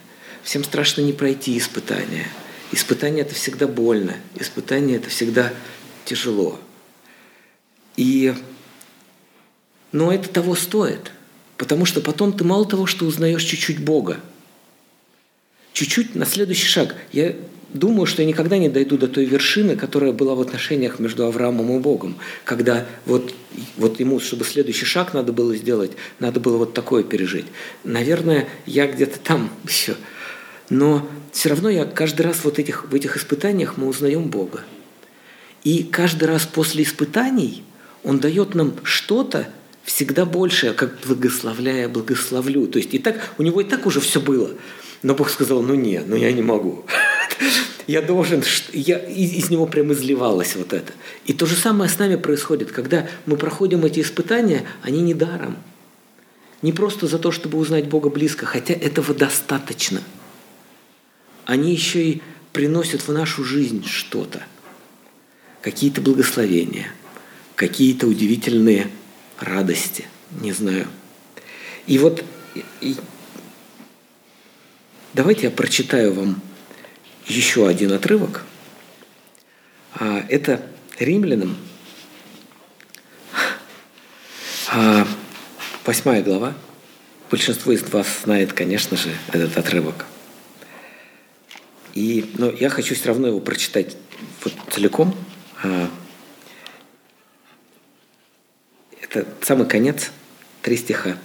Всем 0.43 0.65
страшно 0.65 1.03
не 1.03 1.13
пройти 1.13 1.59
испытания. 1.59 2.29
Испытание– 2.73 3.23
это 3.25 3.35
всегда 3.35 3.67
больно. 3.67 4.17
Испытание– 4.35 4.97
это 4.99 5.09
всегда 5.09 5.53
тяжело. 6.05 6.59
И, 7.97 8.35
но 9.93 10.13
это 10.13 10.29
того 10.29 10.55
стоит, 10.55 11.13
потому 11.57 11.85
что 11.85 12.01
потом 12.01 12.33
ты 12.33 12.45
мало 12.45 12.67
того, 12.67 12.87
что 12.87 13.07
узнаешь 13.07 13.43
чуть-чуть 13.43 13.83
Бога, 13.83 14.21
чуть-чуть 15.73 16.15
на 16.15 16.27
следующий 16.27 16.67
шаг. 16.67 16.95
Я 17.13 17.37
думаю, 17.73 18.07
что 18.07 18.23
я 18.23 18.29
никогда 18.29 18.59
не 18.59 18.69
дойду 18.69 18.99
до 18.99 19.09
той 19.09 19.25
вершины, 19.25 19.77
которая 19.77 20.13
была 20.13 20.35
в 20.35 20.41
отношениях 20.41 20.99
между 20.99 21.27
Авраамом 21.27 21.77
и 21.77 21.81
Богом, 21.81 22.17
когда 22.45 22.87
вот, 23.07 23.35
вот 23.77 24.01
ему, 24.01 24.21
чтобы 24.21 24.45
следующий 24.45 24.87
шаг 24.87 25.15
надо 25.15 25.33
было 25.33 25.55
сделать, 25.57 25.93
надо 26.19 26.41
было 26.41 26.59
вот 26.59 26.75
такое 26.75 27.03
пережить. 27.03 27.47
Наверное, 27.85 28.49
я 28.67 28.87
где-то 28.87 29.19
там 29.19 29.51
еще. 29.69 29.97
Но 30.71 31.09
все 31.33 31.51
равно 31.51 31.69
я 31.69 31.85
каждый 31.85 32.23
раз 32.23 32.45
вот 32.45 32.59
этих, 32.59 32.91
в 32.91 32.95
этих 32.95 33.17
испытаниях 33.17 33.77
мы 33.77 33.87
узнаем 33.87 34.29
Бога. 34.29 34.63
И 35.65 35.83
каждый 35.83 36.25
раз 36.25 36.47
после 36.47 36.85
испытаний 36.85 37.65
Он 38.05 38.19
дает 38.19 38.55
нам 38.55 38.75
что-то 38.85 39.49
всегда 39.85 40.25
большее, 40.25 40.73
как 40.73 40.99
благословляя, 41.07 41.89
благословлю. 41.89 42.67
То 42.67 42.79
есть 42.79 42.95
и 42.95 42.99
так, 42.99 43.17
у 43.39 43.43
него 43.43 43.61
и 43.61 43.65
так 43.65 43.87
уже 43.87 44.01
все 44.01 44.21
было. 44.21 44.51
Но 45.03 45.15
Бог 45.15 45.31
сказал, 45.31 45.63
ну 45.63 45.75
не, 45.75 46.01
ну 46.01 46.17
я 46.17 46.33
не 46.33 46.43
могу. 46.43 46.85
Я 47.87 48.03
должен, 48.03 48.43
я, 48.73 48.99
из 48.99 49.49
него 49.49 49.65
прям 49.67 49.93
изливалось 49.93 50.57
вот 50.57 50.73
это. 50.73 50.93
И 51.25 51.33
то 51.33 51.47
же 51.47 51.55
самое 51.55 51.89
с 51.89 52.01
нами 52.01 52.17
происходит, 52.17 52.73
когда 52.73 53.07
мы 53.27 53.37
проходим 53.37 53.85
эти 53.85 54.01
испытания, 54.01 54.67
они 54.83 55.03
не 55.03 55.15
даром. 55.15 55.57
Не 56.63 56.73
просто 56.73 57.07
за 57.07 57.21
то, 57.21 57.31
чтобы 57.31 57.59
узнать 57.59 57.87
Бога 57.89 58.11
близко, 58.11 58.45
хотя 58.45 58.75
этого 58.75 59.15
достаточно. 59.15 60.01
Они 61.47 61.73
еще 61.73 62.03
и 62.03 62.23
приносят 62.53 63.07
в 63.07 63.13
нашу 63.13 63.45
жизнь 63.45 63.87
что-то. 63.87 64.43
Какие-то 65.63 66.01
благословения, 66.01 66.93
какие-то 67.55 68.07
удивительные 68.07 68.91
радости, 69.39 70.07
не 70.43 70.53
знаю. 70.53 70.89
И 71.87 71.99
вот 71.99 72.25
и 72.81 72.97
давайте 75.15 75.45
я 75.45 75.51
прочитаю 75.51 76.13
вам 76.13 76.43
еще 77.27 77.69
один 77.69 77.93
отрывок. 77.93 78.45
А, 79.95 80.25
это 80.29 80.67
римлянам, 80.99 81.57
а, 84.69 85.07
восьмая 85.85 86.23
глава. 86.23 86.55
Большинство 87.31 87.73
из 87.73 87.83
вас 87.83 88.07
знает, 88.25 88.53
конечно 88.53 88.97
же, 88.97 89.11
этот 89.33 89.57
отрывок. 89.57 90.07
И, 91.97 92.31
но 92.37 92.51
я 92.51 92.69
хочу 92.69 92.95
все 92.95 93.09
равно 93.09 93.29
его 93.29 93.41
прочитать 93.41 93.97
вот 94.45 94.53
целиком. 94.71 95.17
А, 95.63 95.89
это 99.01 99.27
самый 99.41 99.67
конец, 99.67 100.11
три 100.61 100.77
стиха. 100.77 101.17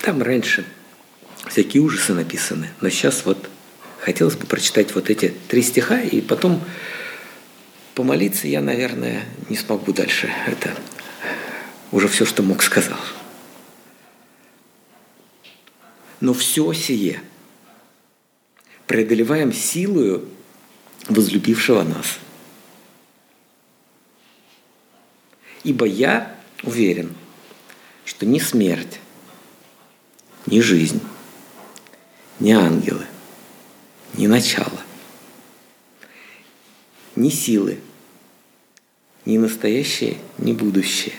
Там 0.00 0.22
раньше 0.22 0.64
всякие 1.46 1.82
ужасы 1.82 2.14
написаны, 2.14 2.70
но 2.80 2.88
сейчас 2.88 3.26
вот 3.26 3.50
хотелось 4.00 4.36
бы 4.36 4.46
прочитать 4.46 4.94
вот 4.94 5.10
эти 5.10 5.34
три 5.48 5.60
стиха, 5.60 6.00
и 6.00 6.22
потом 6.22 6.64
помолиться 7.94 8.48
я, 8.48 8.62
наверное, 8.62 9.26
не 9.50 9.58
смогу 9.58 9.92
дальше. 9.92 10.32
Это 10.46 10.74
уже 11.92 12.08
все, 12.08 12.24
что 12.24 12.42
мог, 12.42 12.62
сказал. 12.62 12.98
Но 16.24 16.32
все 16.32 16.72
сие 16.72 17.20
преодолеваем 18.86 19.52
силою 19.52 20.26
возлюбившего 21.10 21.82
нас. 21.82 22.18
Ибо 25.64 25.84
я 25.84 26.34
уверен, 26.62 27.14
что 28.06 28.24
ни 28.24 28.38
смерть, 28.38 29.00
ни 30.46 30.60
жизнь, 30.60 31.02
ни 32.40 32.52
ангелы, 32.52 33.04
ни 34.14 34.26
начало, 34.26 34.80
ни 37.16 37.28
силы, 37.28 37.80
ни 39.26 39.36
настоящее, 39.36 40.16
ни 40.38 40.54
будущее, 40.54 41.16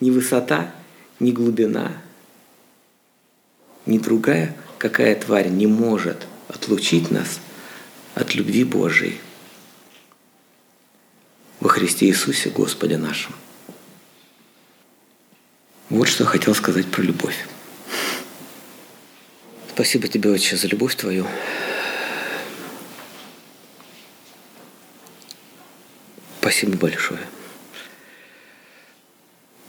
ни 0.00 0.10
высота, 0.10 0.74
ни 1.20 1.30
глубина, 1.30 2.02
ни 3.90 3.98
другая 3.98 4.56
какая 4.80 5.14
тварь 5.14 5.48
не 5.48 5.66
может 5.66 6.26
отлучить 6.48 7.10
нас 7.10 7.38
от 8.14 8.34
любви 8.34 8.64
Божией 8.64 9.20
во 11.60 11.68
Христе 11.68 12.06
Иисусе 12.06 12.48
Господе 12.48 12.96
нашем. 12.96 13.34
Вот 15.90 16.08
что 16.08 16.24
я 16.24 16.30
хотел 16.30 16.54
сказать 16.54 16.86
про 16.86 17.02
любовь. 17.02 17.46
Спасибо 19.68 20.08
тебе, 20.08 20.30
Отче, 20.30 20.56
за 20.56 20.66
любовь 20.68 20.94
твою. 20.94 21.26
Спасибо 26.40 26.78
большое. 26.78 27.20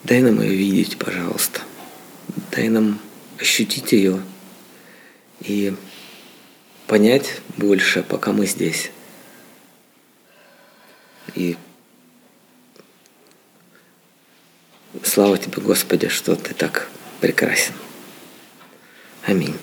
Дай 0.06 0.22
нам 0.22 0.42
ее 0.42 0.56
видеть, 0.56 0.98
пожалуйста. 0.98 1.60
Дай 2.52 2.70
нам 2.70 3.02
ощутить 3.42 3.92
ее 3.92 4.22
и 5.42 5.74
понять 6.88 7.42
больше, 7.58 8.04
пока 8.04 8.32
мы 8.32 8.46
здесь. 8.46 8.92
И 11.36 11.58
Слава 15.04 15.38
тебе, 15.38 15.62
Господи, 15.62 16.08
что 16.10 16.36
ты 16.36 16.54
так 16.54 16.90
прекрасен. 17.22 17.74
Аминь. 19.26 19.56